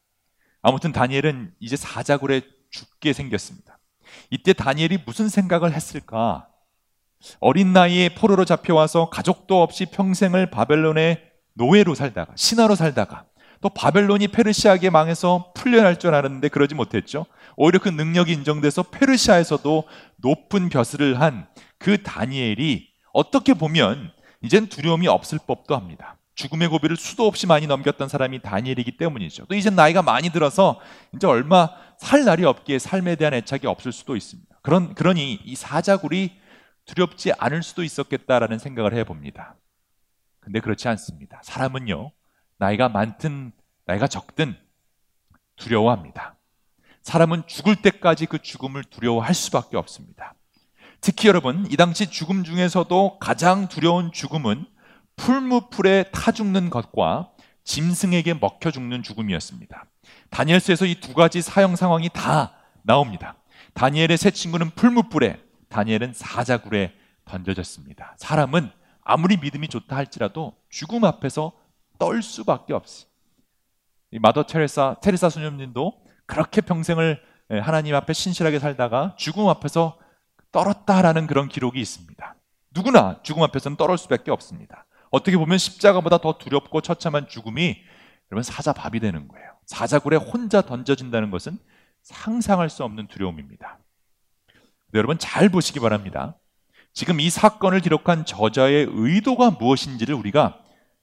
아무튼 0.64 0.92
다니엘은 0.92 1.54
이제 1.60 1.76
사자굴에 1.76 2.42
죽게 2.72 3.14
생겼습니다. 3.14 3.78
이때 4.32 4.54
다니엘이 4.54 5.00
무슨 5.06 5.30
생각을 5.30 5.74
했을까? 5.74 6.48
어린 7.40 7.72
나이에 7.72 8.16
포로로 8.16 8.44
잡혀와서 8.46 9.10
가족도 9.10 9.62
없이 9.62 9.86
평생을 9.86 10.50
바벨론의 10.50 11.22
노예로 11.54 11.94
살다가 11.94 12.34
신하로 12.36 12.74
살다가 12.76 13.26
또 13.62 13.70
바벨론이 13.70 14.30
페르시아에게 14.30 14.90
망해서 14.90 15.54
풀려날 15.56 16.00
줄 16.00 16.16
알았는데 16.16 16.50
그러지 16.50 16.74
못했죠. 16.76 17.28
오히려 17.56 17.80
그 17.80 17.90
능력이 17.90 18.34
인정돼서 18.34 18.84
페르시아에서도 18.84 19.84
높은 20.18 20.70
벼슬을 20.70 21.22
한 21.22 21.48
그 21.84 22.02
다니엘이 22.02 22.88
어떻게 23.12 23.54
보면 23.54 24.12
이젠 24.42 24.68
두려움이 24.68 25.10
없을 25.10 25.38
법도 25.46 25.76
합니다. 25.76 26.18
죽음의 26.36 26.68
고비를 26.70 26.98
수도 26.98 27.28
없이 27.28 27.46
많이 27.46 27.68
넘겼던 27.68 28.10
사람이 28.10 28.42
다니엘이기 28.42 28.98
때문이죠. 28.98 29.46
또 29.46 29.56
이제 29.56 29.70
나이가 29.70 30.02
많이 30.02 30.30
들어서 30.30 30.80
이제 31.16 31.28
얼마 31.28 31.70
살 31.98 32.26
날이 32.26 32.44
없기에 32.44 32.80
삶에 32.80 33.16
대한 33.16 33.34
애착이 33.34 33.68
없을 33.68 33.92
수도 33.92 34.16
있습니다. 34.16 34.58
그런 34.62 34.96
그러니 34.96 35.40
이 35.44 35.56
사자굴이 35.56 36.32
두렵지 36.86 37.34
않을 37.38 37.64
수도 37.64 37.84
있었겠다라는 37.84 38.58
생각을 38.58 38.94
해봅니다. 38.96 39.56
근데 40.40 40.60
그렇지 40.60 40.88
않습니다. 40.88 41.40
사람은요 41.44 42.12
나이가 42.58 42.90
많든 42.90 43.52
나이가 43.86 44.08
적든 44.08 44.58
두려워합니다. 45.56 46.36
사람은 47.04 47.44
죽을 47.48 47.76
때까지 47.76 48.26
그 48.26 48.40
죽음을 48.40 48.84
두려워할 48.84 49.34
수밖에 49.36 49.78
없습니다. 49.78 50.34
특히 51.00 51.28
여러분 51.28 51.68
이 51.70 51.76
당시 51.76 52.10
죽음 52.10 52.44
중에서도 52.44 53.20
가장 53.20 53.68
두려운 53.68 54.12
죽음은 54.12 54.66
풀무풀에 55.16 56.06
타 56.12 56.32
죽는 56.32 56.70
것과 56.70 57.30
짐승에게 57.64 58.36
먹혀 58.36 58.72
죽는 58.72 59.04
죽음이었습니다. 59.04 59.86
다니엘서에서 60.30 60.86
이 60.86 60.96
두 61.00 61.14
가지 61.14 61.42
사형 61.42 61.76
상황이 61.76 62.10
다 62.12 62.54
나옵니다. 62.82 63.36
다니엘의 63.74 64.18
세 64.18 64.32
친구는 64.32 64.72
풀무불에, 64.72 65.42
다니엘은 65.70 66.14
사자굴에 66.14 66.94
던져졌습니다. 67.26 68.16
사람은 68.18 68.70
아무리 69.04 69.38
믿음이 69.38 69.68
좋다 69.70 69.96
할지라도 69.96 70.56
죽음 70.70 71.06
앞에서 71.06 71.54
떨 72.00 72.22
수밖에 72.22 72.74
없어요. 72.74 73.08
마더 74.20 74.44
테레사, 74.44 74.98
테레사 75.02 75.30
수녀님도 75.30 75.94
그렇게 76.26 76.62
평생을 76.62 77.22
하나님 77.64 77.96
앞에 77.96 78.14
신실하게 78.14 78.60
살다가 78.60 79.16
죽음 79.18 79.48
앞에서 79.48 79.98
떨었다라는 80.52 81.28
그런 81.28 81.48
기록이 81.48 81.80
있습니다. 81.80 82.36
누구나 82.76 83.20
죽음 83.24 83.44
앞에서는 83.44 83.78
떨을 83.78 83.98
수밖에 83.98 84.32
없습니다. 84.32 84.86
어떻게 85.14 85.38
보면 85.38 85.60
십자가보다 85.60 86.18
더 86.18 86.40
두렵고 86.40 86.82
처참한 86.82 87.28
죽음이 87.28 87.78
여러분 88.32 88.42
사자밥이 88.42 89.00
되는 89.00 89.28
거예요. 89.28 89.46
사자굴에 89.68 90.18
혼자 90.18 90.62
던져진다는 90.62 91.30
것은 91.30 91.60
상상할 92.02 92.72
수 92.72 92.84
없는 92.84 93.08
두려움입니다. 93.08 93.78
여러분 94.96 95.20
잘 95.20 95.50
보시기 95.50 95.80
바랍니다. 95.80 96.36
지금 96.94 97.20
이 97.20 97.30
사건을 97.30 97.82
기록한 97.82 98.26
저자의 98.26 98.88
의도가 98.90 99.52
무엇인지를 99.52 100.16
우리가 100.16 100.60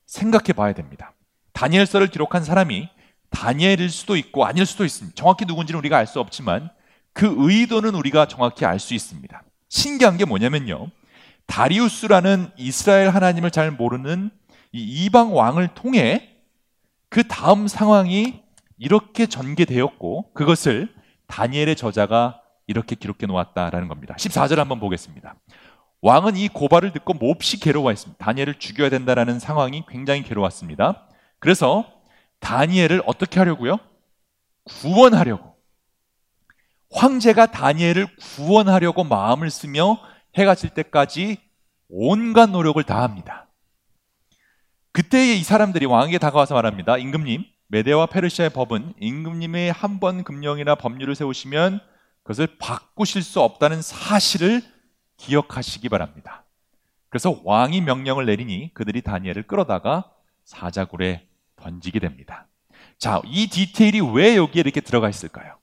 생각해 0.06 0.54
봐야 0.56 0.72
됩니다. 0.72 1.12
다니엘서를 1.52 2.08
기록한 2.08 2.42
사람이 2.42 2.88
다니엘일 3.30 3.90
수도 3.90 4.16
있고 4.16 4.44
아닐 4.44 4.66
수도 4.66 4.84
있습니다. 4.84 5.14
정확히 5.14 5.44
누군지는 5.44 5.78
우리가 5.78 5.96
알 5.96 6.08
수 6.08 6.18
없지만 6.18 6.70
그 7.12 7.32
의도는 7.38 7.94
우리가 7.94 8.26
정확히 8.26 8.64
알 8.64 8.80
수 8.80 8.92
있습니다. 8.92 9.40
신기한 9.68 10.16
게 10.16 10.24
뭐냐면요. 10.24 10.90
다리우스라는 11.50 12.48
이스라엘 12.56 13.10
하나님을 13.10 13.50
잘 13.50 13.72
모르는 13.72 14.30
이 14.72 15.04
이방 15.04 15.34
왕을 15.34 15.74
통해 15.74 16.36
그 17.08 17.26
다음 17.26 17.66
상황이 17.66 18.44
이렇게 18.78 19.26
전개되었고 19.26 20.32
그것을 20.32 20.88
다니엘의 21.26 21.74
저자가 21.74 22.40
이렇게 22.68 22.94
기록해 22.94 23.26
놓았다라는 23.26 23.88
겁니다. 23.88 24.14
14절 24.16 24.56
한번 24.56 24.78
보겠습니다. 24.78 25.34
왕은 26.02 26.36
이 26.36 26.46
고발을 26.48 26.92
듣고 26.92 27.14
몹시 27.14 27.58
괴로워했습니다. 27.58 28.24
다니엘을 28.24 28.54
죽여야 28.60 28.88
된다라는 28.88 29.40
상황이 29.40 29.82
굉장히 29.88 30.22
괴로웠습니다. 30.22 31.08
그래서 31.40 31.84
다니엘을 32.38 33.02
어떻게 33.06 33.40
하려고요? 33.40 33.78
구원하려고. 34.64 35.56
황제가 36.92 37.46
다니엘을 37.46 38.06
구원하려고 38.36 39.02
마음을 39.02 39.50
쓰며 39.50 39.98
해가 40.36 40.54
질 40.54 40.70
때까지 40.70 41.38
온갖 41.88 42.46
노력을 42.50 42.82
다합니다. 42.82 43.48
그때 44.92 45.34
이 45.34 45.42
사람들이 45.42 45.86
왕에게 45.86 46.18
다가와서 46.18 46.54
말합니다. 46.54 46.98
임금님, 46.98 47.44
메데와 47.68 48.06
페르시아의 48.06 48.50
법은 48.50 48.94
임금님의 49.00 49.72
한 49.72 50.00
번 50.00 50.24
금령이나 50.24 50.74
법률을 50.74 51.14
세우시면 51.14 51.80
그것을 52.22 52.58
바꾸실 52.58 53.22
수 53.22 53.40
없다는 53.40 53.82
사실을 53.82 54.62
기억하시기 55.16 55.88
바랍니다. 55.88 56.44
그래서 57.08 57.40
왕이 57.44 57.80
명령을 57.82 58.26
내리니 58.26 58.72
그들이 58.74 59.02
다니엘을 59.02 59.44
끌어다가 59.44 60.10
사자굴에 60.44 61.28
던지게 61.56 61.98
됩니다. 62.00 62.46
자, 62.98 63.20
이 63.24 63.48
디테일이 63.48 64.00
왜 64.00 64.36
여기에 64.36 64.60
이렇게 64.60 64.80
들어가 64.80 65.08
있을까요? 65.08 65.59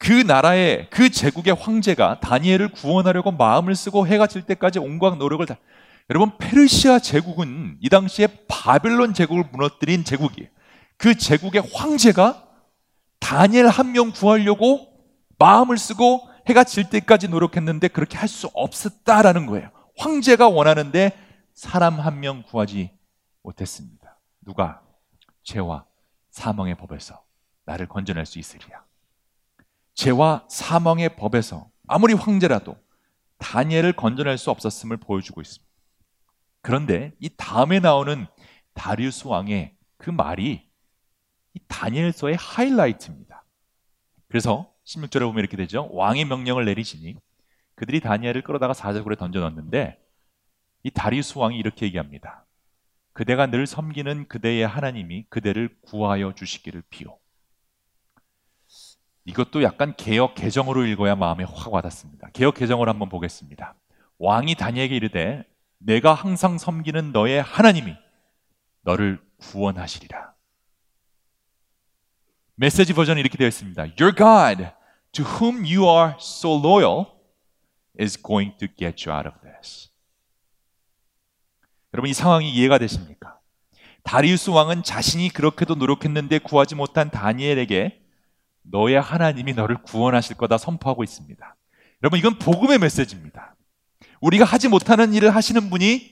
그 0.00 0.12
나라의 0.12 0.88
그 0.88 1.10
제국의 1.10 1.54
황제가 1.54 2.20
다니엘을 2.20 2.72
구원하려고 2.72 3.32
마음을 3.32 3.74
쓰고 3.76 4.06
해가 4.06 4.26
질 4.26 4.42
때까지 4.42 4.78
온갖 4.78 5.16
노력을 5.16 5.44
다 5.44 5.58
여러분 6.08 6.36
페르시아 6.38 6.98
제국은 7.00 7.76
이 7.80 7.88
당시에 7.90 8.26
바벨론 8.48 9.12
제국을 9.12 9.44
무너뜨린 9.52 10.02
제국이에요. 10.04 10.48
그 10.96 11.14
제국의 11.16 11.62
황제가 11.74 12.48
다니엘 13.20 13.68
한 13.68 13.92
명 13.92 14.10
구하려고 14.10 14.88
마음을 15.38 15.76
쓰고 15.76 16.28
해가 16.48 16.64
질 16.64 16.88
때까지 16.88 17.28
노력했는데 17.28 17.88
그렇게 17.88 18.16
할 18.16 18.26
수 18.26 18.48
없었다라는 18.54 19.44
거예요. 19.46 19.70
황제가 19.98 20.48
원하는데 20.48 21.12
사람 21.54 22.00
한 22.00 22.20
명 22.20 22.42
구하지 22.42 22.90
못했습니다. 23.42 24.18
누가 24.40 24.80
죄와 25.44 25.84
사망의 26.30 26.76
법에서 26.76 27.22
나를 27.66 27.86
건져낼 27.86 28.24
수 28.24 28.38
있으리야. 28.38 28.82
죄와 29.94 30.46
사망의 30.48 31.16
법에서 31.16 31.70
아무리 31.86 32.14
황제라도 32.14 32.76
다니엘을 33.38 33.94
건져낼 33.94 34.38
수 34.38 34.50
없었음을 34.50 34.96
보여주고 34.98 35.40
있습니다. 35.40 35.70
그런데 36.62 37.12
이 37.18 37.30
다음에 37.36 37.80
나오는 37.80 38.26
다리우스 38.74 39.26
왕의 39.26 39.76
그 39.96 40.10
말이 40.10 40.68
이 41.54 41.60
다니엘서의 41.68 42.36
하이라이트입니다. 42.36 43.44
그래서 44.28 44.72
16절에 44.86 45.20
보면 45.20 45.38
이렇게 45.40 45.56
되죠. 45.56 45.88
왕의 45.92 46.24
명령을 46.26 46.64
내리시니 46.64 47.16
그들이 47.74 48.00
다니엘을 48.00 48.42
끌어다가 48.42 48.74
사자굴에 48.74 49.16
던져 49.16 49.40
넣었는데 49.40 49.98
이 50.82 50.90
다리우스 50.90 51.38
왕이 51.38 51.58
이렇게 51.58 51.86
얘기합니다. 51.86 52.46
그대가 53.12 53.46
늘 53.46 53.66
섬기는 53.66 54.28
그대의 54.28 54.66
하나님이 54.66 55.26
그대를 55.28 55.76
구하여 55.82 56.34
주시기를 56.34 56.82
비오. 56.90 57.19
이것도 59.30 59.62
약간 59.62 59.94
개혁 59.96 60.34
개정으로 60.34 60.84
읽어야 60.86 61.14
마음에 61.14 61.44
확 61.44 61.72
와닿습니다. 61.72 62.30
개혁 62.32 62.56
개정을 62.56 62.88
한번 62.88 63.08
보겠습니다. 63.08 63.74
왕이 64.18 64.56
다니엘에게 64.56 64.96
이르되 64.96 65.44
내가 65.78 66.14
항상 66.14 66.58
섬기는 66.58 67.12
너의 67.12 67.40
하나님이 67.40 67.94
너를 68.82 69.20
구원하시리라. 69.38 70.34
메시지 72.56 72.92
버전이 72.92 73.20
이렇게 73.20 73.38
되어 73.38 73.46
있습니다. 73.46 73.82
Your 74.00 74.14
God, 74.14 74.68
to 75.12 75.24
whom 75.24 75.64
you 75.64 75.88
are 75.88 76.14
so 76.18 76.58
loyal, 76.58 77.06
is 77.98 78.20
going 78.20 78.56
to 78.58 78.68
get 78.76 79.08
you 79.08 79.16
out 79.16 79.28
of 79.28 79.40
this. 79.42 79.90
여러분 81.94 82.10
이 82.10 82.14
상황이 82.14 82.52
이해가 82.52 82.78
되십니까? 82.78 83.38
다리우스 84.02 84.50
왕은 84.50 84.82
자신이 84.82 85.28
그렇게도 85.30 85.76
노력했는데 85.76 86.40
구하지 86.40 86.74
못한 86.74 87.10
다니엘에게 87.10 87.99
너의 88.62 89.00
하나님이 89.00 89.54
너를 89.54 89.76
구원하실 89.82 90.36
거다 90.36 90.58
선포하고 90.58 91.02
있습니다. 91.04 91.56
여러분, 92.02 92.18
이건 92.18 92.38
복음의 92.38 92.78
메시지입니다. 92.78 93.54
우리가 94.20 94.44
하지 94.44 94.68
못하는 94.68 95.14
일을 95.14 95.34
하시는 95.34 95.70
분이 95.70 96.10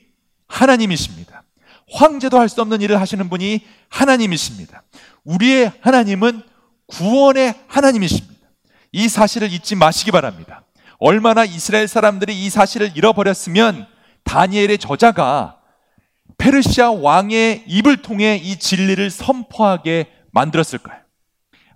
하나님이십니다. 0.48 1.42
황제도 1.90 2.38
할 2.38 2.48
수 2.48 2.60
없는 2.60 2.80
일을 2.82 3.00
하시는 3.00 3.28
분이 3.28 3.66
하나님이십니다. 3.88 4.82
우리의 5.24 5.72
하나님은 5.80 6.42
구원의 6.86 7.54
하나님이십니다. 7.66 8.48
이 8.92 9.08
사실을 9.08 9.52
잊지 9.52 9.74
마시기 9.76 10.10
바랍니다. 10.10 10.64
얼마나 10.98 11.44
이스라엘 11.44 11.86
사람들이 11.86 12.44
이 12.44 12.50
사실을 12.50 12.96
잃어버렸으면 12.96 13.86
다니엘의 14.24 14.78
저자가 14.78 15.60
페르시아 16.38 16.90
왕의 16.92 17.64
입을 17.66 18.02
통해 18.02 18.36
이 18.36 18.58
진리를 18.58 19.10
선포하게 19.10 20.06
만들었을까요? 20.32 21.00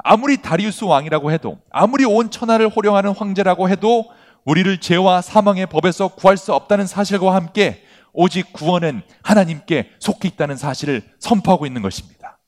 아무리 0.02 0.40
다리우스 0.40 0.84
왕이라고 0.84 1.32
해도 1.32 1.58
아무리 1.70 2.04
온 2.04 2.30
천하를 2.30 2.68
호령하는 2.68 3.14
황제라고 3.14 3.68
해도 3.68 4.10
우리를 4.44 4.78
죄와 4.80 5.22
사망의 5.22 5.66
법에서 5.66 6.08
구할 6.08 6.36
수 6.36 6.52
없다는 6.52 6.86
사실과 6.86 7.34
함께 7.34 7.84
오직 8.12 8.52
구원은 8.52 9.02
하나님께 9.22 9.90
속해 9.98 10.28
있다는 10.28 10.56
사실을 10.56 11.02
선포하고 11.18 11.66
있는 11.66 11.82
것입니다. 11.82 12.38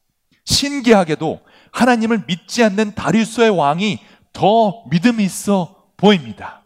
신기하게도 0.45 1.41
하나님을 1.73 2.25
믿지 2.27 2.63
않는 2.65 2.95
다리우스의 2.95 3.51
왕이 3.51 3.99
더 4.33 4.85
믿음이 4.91 5.25
있어 5.25 5.85
보입니다. 5.97 6.63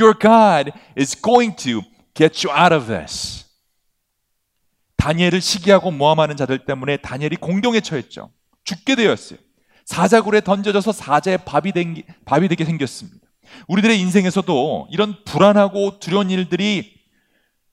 Your 0.00 0.18
God 0.18 0.72
is 0.98 1.20
going 1.20 1.56
to 1.56 1.82
get 2.14 2.46
you 2.46 2.58
out 2.58 2.74
of 2.74 2.86
this. 2.86 3.44
다니엘을 4.96 5.40
시기하고 5.40 5.90
모함하는 5.90 6.36
자들 6.36 6.64
때문에 6.64 6.96
다니엘이 6.96 7.36
공경에 7.36 7.80
처했죠. 7.80 8.30
죽게 8.64 8.96
되었어요. 8.96 9.38
사자굴에 9.86 10.42
던져져서 10.42 10.92
사자의 10.92 11.38
밥이, 11.38 11.72
된, 11.72 12.02
밥이 12.24 12.48
되게 12.48 12.64
생겼습니다. 12.64 13.26
우리들의 13.68 13.98
인생에서도 14.00 14.88
이런 14.90 15.14
불안하고 15.24 15.98
두려운 16.00 16.30
일들이 16.30 16.92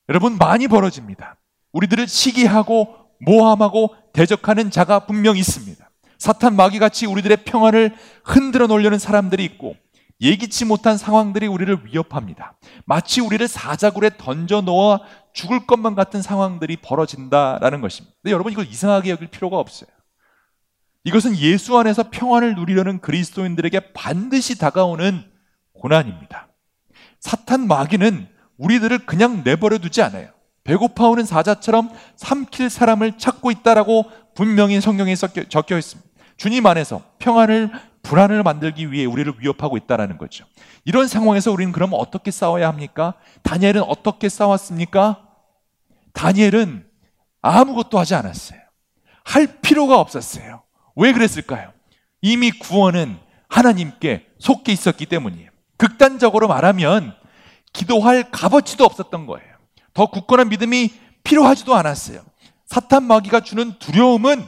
여러분 0.08 0.38
많이 0.38 0.68
벌어집니다. 0.68 1.38
우리들을 1.72 2.08
시기하고 2.08 2.96
모함하고 3.20 3.96
대적하는 4.14 4.70
자가 4.70 5.06
분명 5.06 5.38
있습니다. 5.38 5.90
사탄 6.20 6.56
마귀 6.56 6.80
같이 6.80 7.06
우리들의 7.08 7.44
평안을 7.46 7.96
흔들어 8.24 8.68
놓으려는 8.68 9.00
사람들이 9.00 9.44
있고 9.46 9.76
예기치 10.22 10.66
못한 10.66 10.98
상황들이 10.98 11.48
우리를 11.48 11.86
위협합니다. 11.86 12.56
마치 12.86 13.20
우리를 13.20 13.46
사자굴에 13.48 14.12
던져 14.18 14.62
놓아 14.62 15.00
죽을 15.34 15.66
것만 15.66 15.96
같은 15.96 16.22
상황들이 16.22 16.78
벌어진다라는 16.78 17.82
것입니다. 17.82 18.16
근데 18.22 18.32
여러분 18.32 18.52
이걸 18.52 18.68
이상하게 18.68 19.10
여길 19.10 19.28
필요가 19.28 19.58
없어요. 19.58 19.90
이것은 21.06 21.38
예수 21.38 21.78
안에서 21.78 22.06
평안을 22.10 22.56
누리려는 22.56 23.00
그리스도인들에게 23.02 23.94
반드시 23.94 24.58
다가오는 24.58 25.24
고난입니다. 25.74 26.48
사탄 27.20 27.68
마귀는 27.68 28.28
우리들을 28.58 29.06
그냥 29.06 29.44
내버려 29.44 29.80
두지 29.80 30.02
않아요. 30.02 30.30
배고파오는 30.64 31.26
사자처럼 31.26 31.92
삼킬 32.16 32.70
사람을 32.70 33.18
찾고 33.18 33.52
있다라고 33.52 34.10
분명히 34.34 34.80
성경에 34.80 35.14
적혀 35.16 35.78
있습니다. 35.78 36.10
주님 36.38 36.66
안에서 36.66 37.02
평안을 37.20 37.72
불안을 38.02 38.44
만들기 38.44 38.92
위해 38.92 39.06
우리를 39.06 39.34
위협하고 39.40 39.78
있다라는 39.78 40.18
거죠. 40.18 40.46
이런 40.86 41.08
상황에서 41.08 41.52
우리는 41.52 41.72
그럼 41.72 41.92
어떻게 41.94 42.32
싸워야 42.32 42.68
합니까? 42.68 43.14
다니엘은 43.44 43.84
어떻게 43.84 44.30
싸웠습니까? 44.30 45.26
다니엘은 46.14 46.86
아무것도 47.42 48.00
하지 48.00 48.16
않았어요. 48.16 48.60
할 49.24 49.62
필요가 49.62 50.00
없었어요. 50.00 50.63
왜 50.96 51.14
그랬을까요? 51.14 51.74
이미 52.22 52.52
구원은 52.52 53.18
하나님께 53.50 54.28
속해 54.40 54.72
있었기 54.72 55.06
때문이에요. 55.06 55.52
극단적으로 55.78 56.48
말하면 56.48 57.16
기도할 57.74 58.30
값어치도 58.32 58.86
없었던 58.86 59.26
거예요. 59.26 59.54
더 59.94 60.08
굳건한 60.08 60.50
믿음이 60.50 60.92
필요하지도 61.24 61.76
않았어요. 61.76 62.24
사탄 62.66 63.04
마귀가 63.04 63.42
주는 63.42 63.78
두려움은 63.80 64.46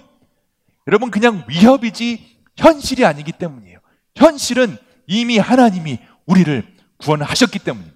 여러분 0.88 1.12
그냥 1.12 1.44
위협이지 1.48 2.38
현실이 2.58 3.06
아니기 3.06 3.32
때문이에요. 3.32 3.80
현실은 4.16 4.78
이미 5.08 5.38
하나님이 5.38 6.00
우리를 6.26 6.76
구원하셨기 6.98 7.60
때문입니다. 7.60 7.96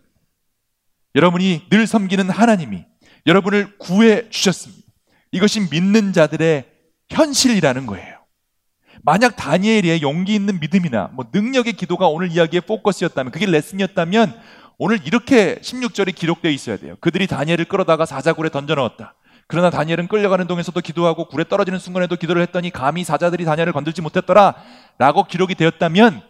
여러분이 1.16 1.68
늘 1.70 1.88
섬기는 1.88 2.30
하나님이 2.30 2.86
여러분을 3.26 3.78
구해 3.78 4.30
주셨습니다. 4.30 4.84
이것이 5.32 5.68
믿는 5.72 6.14
자들의 6.14 6.66
현실이라는 7.10 7.86
거예요. 7.86 8.19
만약 9.04 9.36
다니엘의 9.36 10.02
용기 10.02 10.36
있는 10.36 10.60
믿음이나 10.60 11.10
뭐 11.14 11.26
능력의 11.32 11.74
기도가 11.74 12.08
오늘 12.08 12.32
이야기의 12.32 12.62
포커스였다면 12.62 13.32
그게 13.32 13.46
레슨이었다면 13.46 14.40
오늘 14.78 15.00
이렇게 15.06 15.56
16절이 15.56 16.16
기록되어 16.16 16.52
있어야 16.52 16.78
돼요. 16.78 16.96
그들이 17.02 17.28
다니엘을 17.28 17.66
끌어다가 17.66 18.06
사자굴에 18.06 18.50
던져 18.50 18.76
넣었다. 18.76 19.16
그러나 19.48 19.70
다니엘은 19.70 20.08
끌려가는 20.08 20.46
동에서도 20.48 20.80
기도하고 20.80 21.28
굴에 21.28 21.44
떨어지는 21.44 21.80
순간에도 21.80 22.16
기도를 22.16 22.42
했더니 22.44 22.70
감히 22.70 23.04
사자들이 23.04 23.46
다니엘을 23.46 23.74
건들지 23.74 24.02
못했더라. 24.02 24.56
라고 24.98 25.24
기록이 25.24 25.56
되었다면 25.56 26.22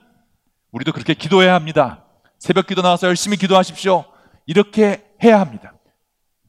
우리도 0.72 0.94
그렇게 0.94 1.14
기도해야 1.14 1.54
합니다. 1.54 2.06
새벽 2.40 2.68
기도 2.68 2.82
나와서 2.82 3.08
열심히 3.08 3.36
기도하십시오. 3.38 4.06
이렇게 4.46 5.04
해야 5.22 5.40
합니다. 5.40 5.74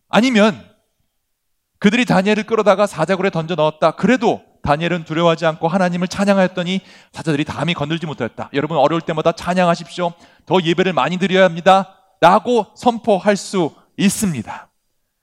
아니면 0.09 0.65
그들이 1.81 2.05
다니엘을 2.05 2.45
끌어다가 2.45 2.87
사자굴에 2.87 3.31
던져 3.31 3.57
넣었다. 3.57 3.91
그래도 3.93 4.43
다니엘은 4.63 5.05
두려워하지 5.05 5.47
않고 5.47 5.69
하나님을 5.69 6.09
찬양하였더니 6.09 6.81
사자들이 7.13 7.45
담이 7.45 7.75
건들지 7.75 8.07
못하였다. 8.07 8.51
여러분 8.53 8.77
어려울 8.77 9.01
때마다 9.01 9.33
찬양하십시오. 9.33 10.13
더 10.47 10.61
예배를 10.63 10.93
많이 10.93 11.19
드려야 11.19 11.45
합니다. 11.45 11.97
라고 12.21 12.67
선포할 12.77 13.37
수 13.37 13.75
있습니다. 13.97 14.69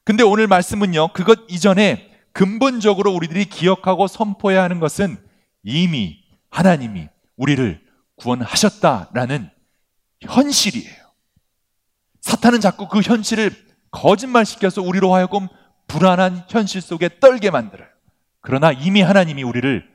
근데 0.04 0.24
오늘 0.24 0.48
말씀은요. 0.48 1.10
그것 1.14 1.40
이전에 1.50 2.10
근본적으로 2.32 3.12
우리들이 3.14 3.46
기억하고 3.46 4.08
선포해야 4.08 4.64
하는 4.64 4.80
것은 4.80 5.18
이미 5.64 6.20
하나님이 6.50 7.10
우리를 7.36 7.82
구원하셨다라는 8.16 9.50
현실이에요. 10.22 11.08
사탄은 12.22 12.62
자꾸 12.62 12.88
그 12.88 13.02
현실을 13.02 13.52
거짓말시켜서 13.92 14.82
우리로 14.82 15.14
하여금 15.14 15.48
불안한 15.88 16.46
현실 16.50 16.82
속에 16.82 17.20
떨게 17.20 17.52
만들어요. 17.52 17.88
그러나 18.48 18.72
이미 18.72 19.02
하나님이 19.02 19.44
우리를 19.44 19.94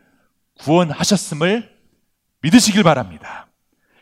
구원하셨음을 0.59 1.75
믿으시길 2.43 2.83
바랍니다. 2.83 3.49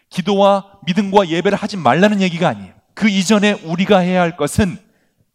기도와 0.09 0.81
믿음과 0.87 1.29
예배를 1.29 1.57
하지 1.57 1.77
말라는 1.77 2.21
얘기가 2.21 2.49
아니에요. 2.49 2.75
그 2.95 3.09
이전에 3.09 3.53
우리가 3.53 3.99
해야 3.99 4.21
할 4.21 4.37
것은 4.37 4.77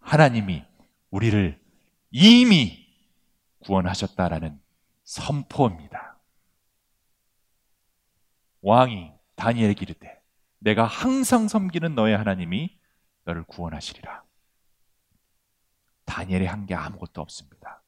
하나님이 0.01 0.65
우리를 1.11 1.57
이미 2.11 2.89
구원하셨다라는 3.59 4.59
선포입니다. 5.05 6.17
왕이 8.63 9.13
다니엘에게 9.37 9.79
이르되 9.83 10.13
내가 10.59 10.83
항상 10.83 11.47
섬기는 11.47 11.95
너의 11.95 12.17
하나님이 12.17 12.77
너를 13.23 13.45
구원하시리라. 13.45 14.23
다니엘이 16.03 16.47
한 16.47 16.65
게 16.65 16.75
아무것도 16.75 17.21
없습니다. 17.21 17.81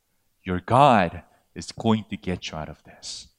Your 0.47 0.63
God 0.65 1.21
is 1.57 1.75
going 1.75 2.07
to 2.09 2.17
get 2.21 2.49
you 2.49 2.59
out 2.59 2.71
of 2.71 2.81
this. 2.83 3.29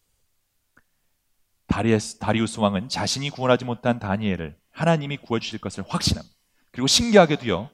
다리우스, 1.66 2.18
다리우스 2.18 2.60
왕은 2.60 2.88
자신이 2.88 3.30
구원하지 3.30 3.64
못한 3.64 3.98
다니엘을 3.98 4.58
하나님이 4.70 5.18
구해주실 5.18 5.60
것을 5.60 5.84
확신합니다. 5.88 6.36
그리고 6.70 6.86
신기하게도요, 6.86 7.70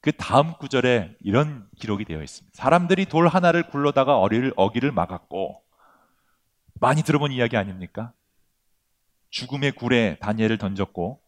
그 0.00 0.12
다음 0.12 0.52
구절에 0.54 1.16
이런 1.20 1.68
기록이 1.78 2.04
되어 2.04 2.22
있습니다. 2.22 2.56
사람들이 2.56 3.06
돌 3.06 3.26
하나를 3.26 3.68
굴러다가 3.68 4.18
어리를, 4.18 4.52
어기를 4.56 4.92
막았고, 4.92 5.62
많이 6.74 7.02
들어본 7.02 7.32
이야기 7.32 7.56
아닙니까? 7.56 8.12
죽음의 9.30 9.72
굴에 9.72 10.18
다니엘을 10.20 10.58
던졌고, 10.58 11.20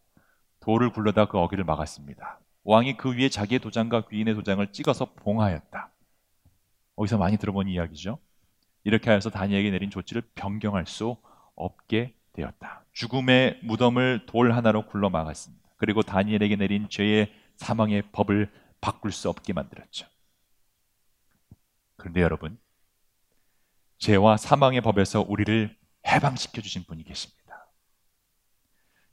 돌을 0.61 0.91
굴러다 0.91 1.25
그 1.25 1.37
어기를 1.37 1.63
막았습니다. 1.63 2.39
왕이 2.63 2.97
그 2.97 3.15
위에 3.15 3.29
자기의 3.29 3.59
도장과 3.59 4.07
귀인의 4.07 4.35
도장을 4.35 4.71
찍어서 4.71 5.13
봉하였다. 5.13 5.91
어디서 6.99 7.17
많이 7.17 7.37
들어본 7.37 7.69
이야기죠. 7.69 8.19
이렇게 8.83 9.09
하여서 9.09 9.29
다니엘에게 9.29 9.71
내린 9.71 9.89
조치를 9.89 10.21
변경할 10.35 10.85
수 10.85 11.15
없게 11.55 12.13
되었다. 12.33 12.83
죽음의 12.91 13.61
무덤을 13.63 14.25
돌 14.25 14.51
하나로 14.51 14.85
굴러 14.87 15.09
막았습니다. 15.09 15.69
그리고 15.77 16.01
다니엘에게 16.01 16.57
내린 16.57 16.89
죄의 16.89 17.33
사망의 17.55 18.11
법을 18.11 18.51
바꿀 18.81 19.13
수 19.13 19.29
없게 19.29 19.53
만들었죠. 19.53 20.07
그런데 21.95 22.21
여러분, 22.21 22.57
죄와 23.99 24.35
사망의 24.35 24.81
법에서 24.81 25.21
우리를 25.21 25.77
해방시켜 26.05 26.61
주신 26.61 26.83
분이 26.83 27.03
계십니다. 27.05 27.69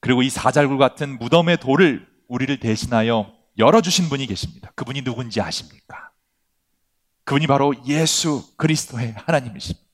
그리고 0.00 0.22
이 0.22 0.30
사잘굴 0.30 0.78
같은 0.78 1.18
무덤의 1.18 1.58
돌을 1.58 2.06
우리를 2.26 2.58
대신하여 2.58 3.32
열어주신 3.58 4.08
분이 4.08 4.26
계십니다. 4.26 4.72
그분이 4.74 5.02
누군지 5.02 5.40
아십니까? 5.40 6.05
그분이 7.26 7.48
바로 7.48 7.74
예수 7.86 8.44
그리스도의 8.56 9.14
하나님이십니다. 9.16 9.84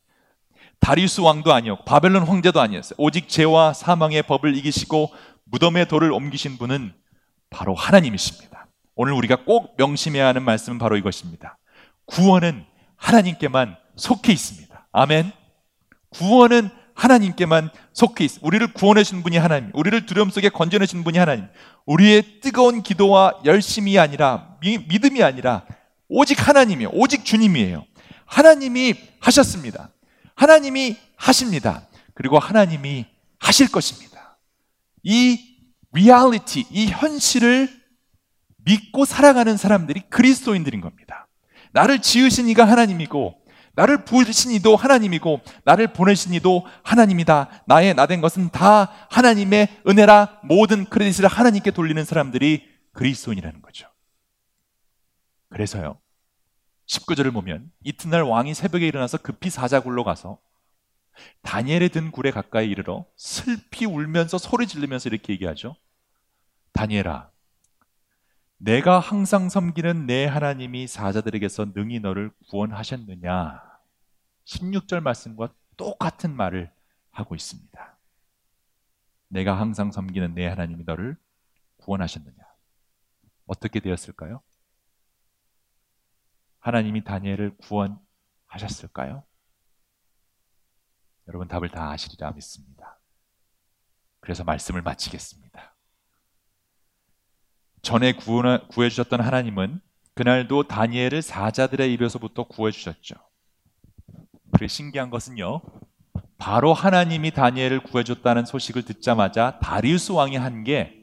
다리우스 0.79 1.21
왕도 1.23 1.53
아니었고 1.53 1.85
바벨론 1.85 2.25
황제도 2.25 2.61
아니었어요. 2.61 2.95
오직 2.99 3.29
죄와 3.29 3.73
사망의 3.73 4.25
법을 4.25 4.55
이기시고 4.57 5.11
무덤의 5.45 5.89
돌을 5.89 6.13
옮기신 6.13 6.59
분은 6.59 6.93
바로 7.51 7.75
하나님이십니다. 7.75 8.67
오늘 8.95 9.15
우리가 9.15 9.45
꼭 9.45 9.75
명심해야 9.79 10.27
하는 10.27 10.43
말씀은 10.43 10.79
바로 10.79 10.97
이것입니다. 10.99 11.57
구원은 12.05 12.67
하나님께만 12.97 13.77
속해 13.97 14.33
있습니다. 14.33 14.89
아멘. 14.93 15.33
구원은 16.11 16.69
하나님께만 16.95 17.71
속해 17.95 18.25
있습니다. 18.25 18.47
우리를 18.47 18.73
구원해 18.75 19.05
준 19.05 19.23
분이 19.23 19.39
하나님, 19.39 19.71
우리를 19.73 20.05
두려움 20.05 20.29
속에 20.29 20.51
건져내 20.51 20.85
준 20.85 21.03
분이 21.03 21.17
하나님. 21.17 21.47
우리의 21.87 22.41
뜨거운 22.43 22.83
기도와 22.83 23.41
열심이 23.47 23.99
아니라 23.99 24.57
미, 24.61 24.79
믿음이 24.79 25.23
아니라 25.23 25.65
오직 26.13 26.47
하나님이에요. 26.47 26.91
오직 26.93 27.25
주님이에요. 27.25 27.85
하나님이 28.27 28.95
하셨습니다. 29.21 29.91
하나님이 30.35 30.97
하십니다. 31.17 31.87
그리고 32.15 32.39
하나님이 32.39 33.07
하실 33.39 33.71
것입니다. 33.71 34.39
이 35.03 35.39
리얼리티, 35.93 36.67
이 36.71 36.87
현실을 36.87 37.69
믿고 38.65 39.05
살아가는 39.05 39.57
사람들이 39.57 40.03
그리스도인들인 40.09 40.81
겁니다. 40.81 41.27
나를 41.73 42.01
지으신 42.01 42.49
이가 42.49 42.65
하나님이고, 42.67 43.35
나를 43.75 44.05
부으신 44.05 44.53
이도 44.53 44.77
하나님이고, 44.77 45.41
나를 45.65 45.93
보내신 45.95 46.35
이도 46.35 46.67
하나님이다. 46.83 47.65
나의 47.67 47.95
나된 47.95 48.21
것은 48.21 48.51
다 48.51 48.93
하나님의 49.11 49.81
은혜라 49.89 50.41
모든 50.45 50.85
크레딧을 50.85 51.27
하나님께 51.27 51.71
돌리는 51.71 52.05
사람들이 52.05 52.69
그리스도인이라는 52.93 53.63
거죠. 53.63 53.89
그래서요. 55.49 56.02
19절을 56.87 57.33
보면 57.33 57.71
이튿날 57.85 58.23
왕이 58.23 58.55
새벽에 58.55 58.87
일어나서 58.87 59.19
급히 59.19 59.51
사자굴로 59.51 60.05
가서 60.05 60.39
다니엘의 61.43 61.91
든 61.91 62.11
굴에 62.11 62.31
가까이 62.31 62.69
이르러 62.69 63.07
슬피 63.17 63.85
울면서 63.85 64.39
소리 64.39 64.67
지르면서 64.67 65.09
이렇게 65.09 65.33
얘기하죠. 65.33 65.77
다니엘아, 66.73 67.31
내가 68.59 69.01
항상 69.01 69.49
섬기는 69.49 70.07
내 70.07 70.25
하나님이 70.25 70.87
사자들에게서 70.87 71.73
능히 71.75 72.01
너를 72.01 72.31
구원하셨느냐? 72.49 73.61
16절 74.45 75.01
말씀과 75.01 75.53
똑같은 75.77 76.35
말을 76.35 76.73
하고 77.11 77.35
있습니다. 77.35 77.99
내가 79.29 79.59
항상 79.59 79.91
섬기는 79.91 80.35
내 80.35 80.47
하나님이 80.47 80.85
너를 80.85 81.17
구원하셨느냐? 81.79 82.37
어떻게 83.47 83.81
되었을까요? 83.81 84.41
하나님이 86.63 87.05
다니엘을 87.05 87.57
구원하셨을까요? 87.59 89.25
여러분 91.29 91.49
답을 91.49 91.69
다 91.69 91.91
아시리라 91.91 92.33
믿습니다. 92.33 92.99
그래서 94.21 94.45
말씀을 94.45 94.83
마치겠습니다. 94.83 95.75
전에 97.83 98.13
구해 98.13 98.89
주셨던 98.89 99.21
하나님은 99.21 99.81
그날도 100.15 100.69
다니엘을 100.69 101.21
사자들의 101.23 101.93
입에서부터 101.95 102.45
구해 102.45 102.71
주셨죠. 102.71 103.17
그래 104.53 104.69
신기한 104.69 105.11
것은요. 105.11 105.61
바로 106.39 106.75
하나님이 106.75 107.33
다니엘을 107.33 107.83
구해 107.83 108.05
줬다는 108.05 108.45
소식을 108.45 108.85
듣자마자 108.85 109.59
다리우스 109.59 110.13
왕이 110.13 110.37
한 110.37 110.63
게 110.65 111.03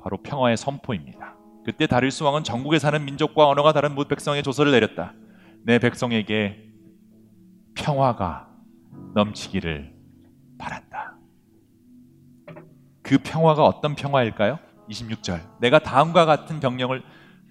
바로 0.00 0.22
평화의 0.22 0.56
선포입니다. 0.56 1.36
그때 1.64 1.86
다리우스 1.86 2.22
왕은 2.22 2.44
전국에 2.44 2.78
사는 2.78 3.04
민족과 3.04 3.48
언어가 3.48 3.72
다른 3.72 3.94
무 3.94 4.04
백성에 4.04 4.42
조서를 4.42 4.72
내렸다. 4.72 5.14
내 5.64 5.78
백성에게 5.78 6.72
평화가 7.74 8.48
넘치기를 9.14 9.92
바란다. 10.58 11.16
그 13.02 13.18
평화가 13.22 13.64
어떤 13.64 13.94
평화일까요? 13.94 14.58
26절. 14.88 15.40
내가 15.60 15.78
다음과 15.78 16.24
같은 16.24 16.60
병령을 16.60 17.02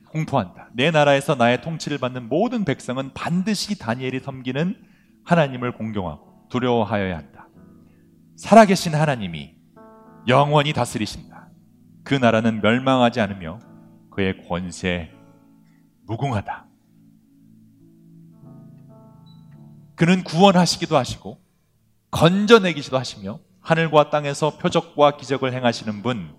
공포한다. 0.10 0.70
내 0.74 0.92
나라에서 0.92 1.36
나의 1.36 1.62
통치를 1.62 1.98
받는 1.98 2.28
모든 2.28 2.66
백성은 2.66 3.12
반드시 3.14 3.80
다니엘이 3.80 4.20
섬기는 4.20 4.76
하나님을 5.24 5.74
공경하고 5.74 6.48
두려워하여야 6.50 7.18
한다. 7.18 7.48
살아계신 8.36 8.94
하나님이 8.94 9.56
영원히 10.28 10.74
다스리신다. 10.74 11.50
그 12.04 12.14
나라는 12.14 12.62
멸망하지 12.62 13.22
않으며 13.22 13.60
그의 14.12 14.48
권세 14.48 15.12
무궁하다. 16.06 16.68
그는 19.96 20.24
구원하시기도 20.24 20.98
하시고 20.98 21.40
건져내기도 22.12 22.98
하시며 22.98 23.40
하늘과 23.62 24.10
땅에서 24.10 24.58
표적과 24.58 25.18
기적을 25.18 25.54
행하시는 25.54 26.02
분 26.02 26.36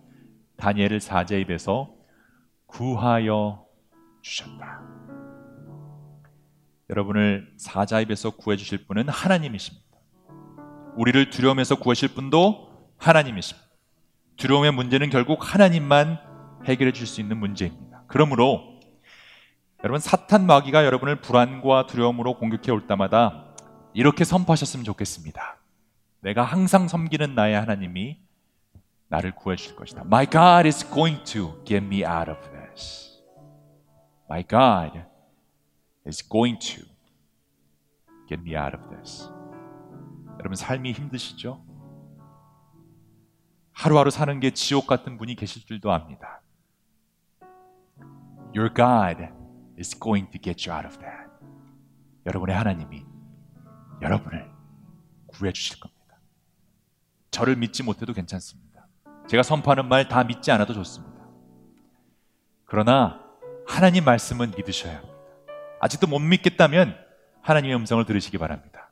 다니엘을 0.56 1.00
사제 1.00 1.40
입에서 1.40 1.94
구하여 2.66 3.64
주셨다. 4.22 4.82
여러분을 6.90 7.54
사자 7.56 8.00
입에서 8.00 8.30
구해 8.30 8.56
주실 8.56 8.86
분은 8.86 9.08
하나님이십니다. 9.08 9.86
우리를 10.96 11.30
두려움에서 11.30 11.76
구하실 11.76 12.14
분도 12.14 12.90
하나님이십니다. 12.98 13.66
두려움의 14.36 14.72
문제는 14.72 15.08
결국 15.08 15.38
하나님만 15.54 16.31
해결해 16.66 16.92
줄 16.92 17.06
수 17.06 17.20
있는 17.20 17.38
문제입니다. 17.38 18.04
그러므로 18.06 18.80
여러분 19.84 20.00
사탄 20.00 20.46
마귀가 20.46 20.84
여러분을 20.84 21.20
불안과 21.20 21.86
두려움으로 21.86 22.38
공격해 22.38 22.70
올 22.70 22.86
때마다 22.86 23.54
이렇게 23.94 24.24
선포하셨으면 24.24 24.84
좋겠습니다. 24.84 25.58
내가 26.20 26.44
항상 26.44 26.86
섬기는 26.86 27.34
나의 27.34 27.56
하나님이 27.56 28.18
나를 29.08 29.34
구해 29.34 29.56
줄 29.56 29.74
것이다. 29.76 30.02
My 30.02 30.26
God 30.26 30.66
is 30.66 30.88
going 30.88 31.22
to 31.24 31.62
get 31.64 31.84
me 31.84 32.04
out 32.04 32.30
of 32.30 32.38
this. 32.52 33.20
My 34.30 34.44
God 34.46 35.00
is 36.06 36.26
going 36.28 36.58
to 36.60 36.84
get 38.28 38.40
me 38.40 38.56
out 38.56 38.76
of 38.76 38.88
this. 38.96 39.28
여러분 40.38 40.54
삶이 40.54 40.92
힘드시죠? 40.92 41.64
하루하루 43.72 44.10
사는 44.10 44.38
게 44.38 44.52
지옥 44.52 44.86
같은 44.86 45.18
분이 45.18 45.34
계실 45.34 45.66
줄도 45.66 45.92
압니다. 45.92 46.41
Your 48.54 48.72
God 48.74 49.28
is 49.78 49.98
going 49.98 50.30
to 50.30 50.40
get 50.40 50.68
you 50.68 50.76
out 50.76 50.86
of 50.86 50.98
that. 50.98 51.30
여러분의 52.26 52.54
하나님이 52.54 53.04
여러분을 54.00 54.50
구해 55.26 55.52
주실 55.52 55.80
겁니다. 55.80 56.18
저를 57.30 57.56
믿지 57.56 57.82
못해도 57.82 58.12
괜찮습니다. 58.12 58.86
제가 59.28 59.42
선포하는 59.42 59.88
말 59.88 60.08
다 60.08 60.24
믿지 60.24 60.50
않아도 60.52 60.74
좋습니다. 60.74 61.12
그러나 62.66 63.20
하나님 63.66 64.04
말씀은 64.04 64.52
믿으셔야 64.56 64.96
합니다. 64.96 65.14
아직도 65.80 66.06
못 66.06 66.18
믿겠다면 66.18 66.96
하나님의 67.42 67.76
음성을 67.76 68.04
들으시기 68.04 68.38
바랍니다. 68.38 68.90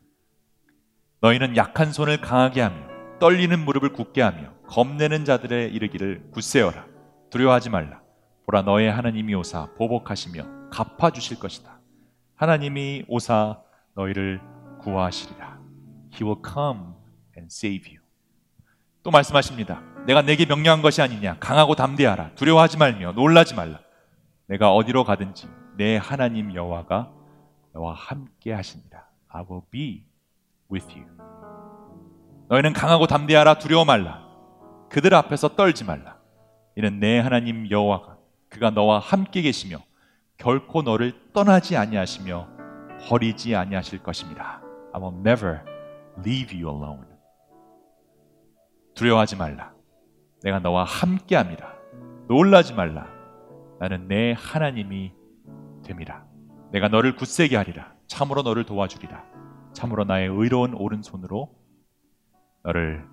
너희는 1.20 1.56
약한 1.56 1.92
손을 1.92 2.20
강하게 2.20 2.62
하며 2.62 2.88
떨리는 3.18 3.58
무릎을 3.64 3.92
굳게 3.92 4.22
하며 4.22 4.54
겁내는 4.68 5.24
자들의 5.24 5.72
이르기를 5.74 6.30
굳세어라. 6.32 6.86
두려워하지 7.30 7.68
말라. 7.70 7.99
보라 8.50 8.62
너의 8.62 8.90
하나님이 8.90 9.32
오사 9.36 9.68
보복하시며 9.76 10.70
갚아 10.70 11.10
주실 11.10 11.38
것이다. 11.38 11.78
하나님이 12.34 13.04
오사 13.06 13.60
너희를 13.94 14.40
구하시리라. 14.80 15.60
He 16.14 16.24
will 16.24 16.42
come 16.44 16.80
and 17.36 17.46
save 17.46 17.92
you. 17.92 18.02
또 19.04 19.12
말씀하십니다. 19.12 19.80
내가 20.04 20.22
내게 20.22 20.46
명령한 20.46 20.82
것이 20.82 21.00
아니냐. 21.00 21.38
강하고 21.38 21.76
담대하라. 21.76 22.34
두려워하지 22.34 22.76
말며 22.76 23.12
놀라지 23.12 23.54
말라. 23.54 23.78
내가 24.46 24.74
어디로 24.74 25.04
가든지 25.04 25.46
내 25.76 25.96
하나님 25.96 26.52
여호와가 26.52 27.12
너와 27.72 27.94
함께 27.94 28.52
하시니라. 28.52 29.04
I 29.28 29.44
will 29.48 29.62
be 29.70 30.06
with 30.72 30.92
you. 30.92 31.06
너희는 32.48 32.72
강하고 32.72 33.06
담대하라. 33.06 33.58
두려워 33.58 33.84
말라. 33.84 34.26
그들 34.88 35.14
앞에서 35.14 35.54
떨지 35.54 35.84
말라. 35.84 36.16
이는 36.74 36.98
내 36.98 37.20
하나님 37.20 37.70
여호와가 37.70 38.19
그가 38.50 38.70
너와 38.70 38.98
함께 38.98 39.42
계시며 39.42 39.78
결코 40.36 40.82
너를 40.82 41.32
떠나지 41.32 41.76
아니하시며 41.76 42.48
버리지 43.08 43.54
아니하실 43.56 44.02
것입니다. 44.02 44.60
I 44.92 45.00
will 45.00 45.18
never 45.20 45.60
leave 46.18 46.62
you 46.62 46.74
alone. 46.74 47.08
두려워하지 48.94 49.36
말라. 49.36 49.72
내가 50.42 50.58
너와 50.58 50.84
함께함이라. 50.84 51.74
놀라지 52.28 52.74
말라. 52.74 53.06
나는 53.78 54.08
내 54.08 54.34
하나님이 54.36 55.12
됨이라. 55.84 56.26
내가 56.72 56.88
너를 56.88 57.16
굳세게 57.16 57.56
하리라. 57.56 57.94
참으로 58.06 58.42
너를 58.42 58.64
도와주리라. 58.64 59.24
참으로 59.72 60.04
나의 60.04 60.28
의로운 60.28 60.74
오른손으로 60.74 61.54
너를 62.62 63.06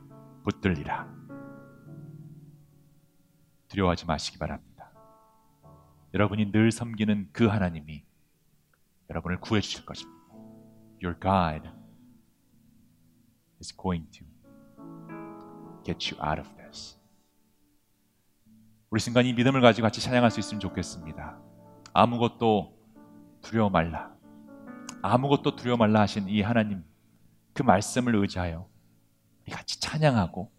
붙들리라. 0.44 1.08
두려워하지 3.68 4.06
마시기 4.06 4.38
바랍니다. 4.38 4.77
여러분이 6.18 6.52
늘 6.52 6.72
섬기는 6.72 7.30
그 7.32 7.46
하나님이 7.46 8.04
여러분을 9.08 9.40
구해 9.40 9.62
주실 9.62 9.86
것입니다. 9.86 10.20
Your 11.04 11.16
God 11.20 11.70
is 13.62 13.72
going 13.78 14.10
to 14.10 14.26
get 15.86 16.12
you 16.12 16.28
out 16.28 16.42
of 16.42 16.50
this. 16.58 16.98
우리 18.90 19.00
순간 19.00 19.28
이 19.28 19.34
믿음을 19.34 19.62
가지고 19.62 19.86
같이 19.86 20.02
찬양할 20.02 20.32
수 20.32 20.40
있으면 20.40 20.60
좋겠습니다. 20.60 21.40
아무것도 21.94 22.76
두려워 23.44 23.70
말라. 23.70 24.12
아무것도 25.04 25.56
두려워 25.56 25.78
말라 25.78 26.02
하신 26.02 26.30
이 26.30 26.42
하나님 26.42 26.84
그 27.54 27.62
말씀을 27.62 28.16
의지하여 28.16 28.68
같이 29.52 29.80
찬양하고 29.80 30.52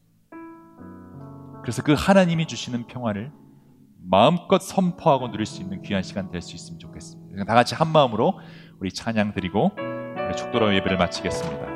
그래서 1.62 1.82
그 1.82 1.94
하나님이 1.94 2.46
주시는 2.46 2.86
평화를 2.86 3.32
마음껏 4.02 4.58
선포하고 4.60 5.30
누릴 5.30 5.46
수 5.46 5.60
있는 5.60 5.82
귀한 5.82 6.02
시간 6.02 6.30
될 6.30 6.40
수 6.42 6.54
있으면 6.54 6.78
좋겠습니다. 6.78 7.44
다 7.44 7.54
같이 7.54 7.74
한 7.74 7.88
마음으로 7.88 8.38
우리 8.80 8.90
찬양 8.92 9.34
드리고 9.34 9.72
축도로 10.36 10.74
예배를 10.74 10.96
마치겠습니다. 10.98 11.67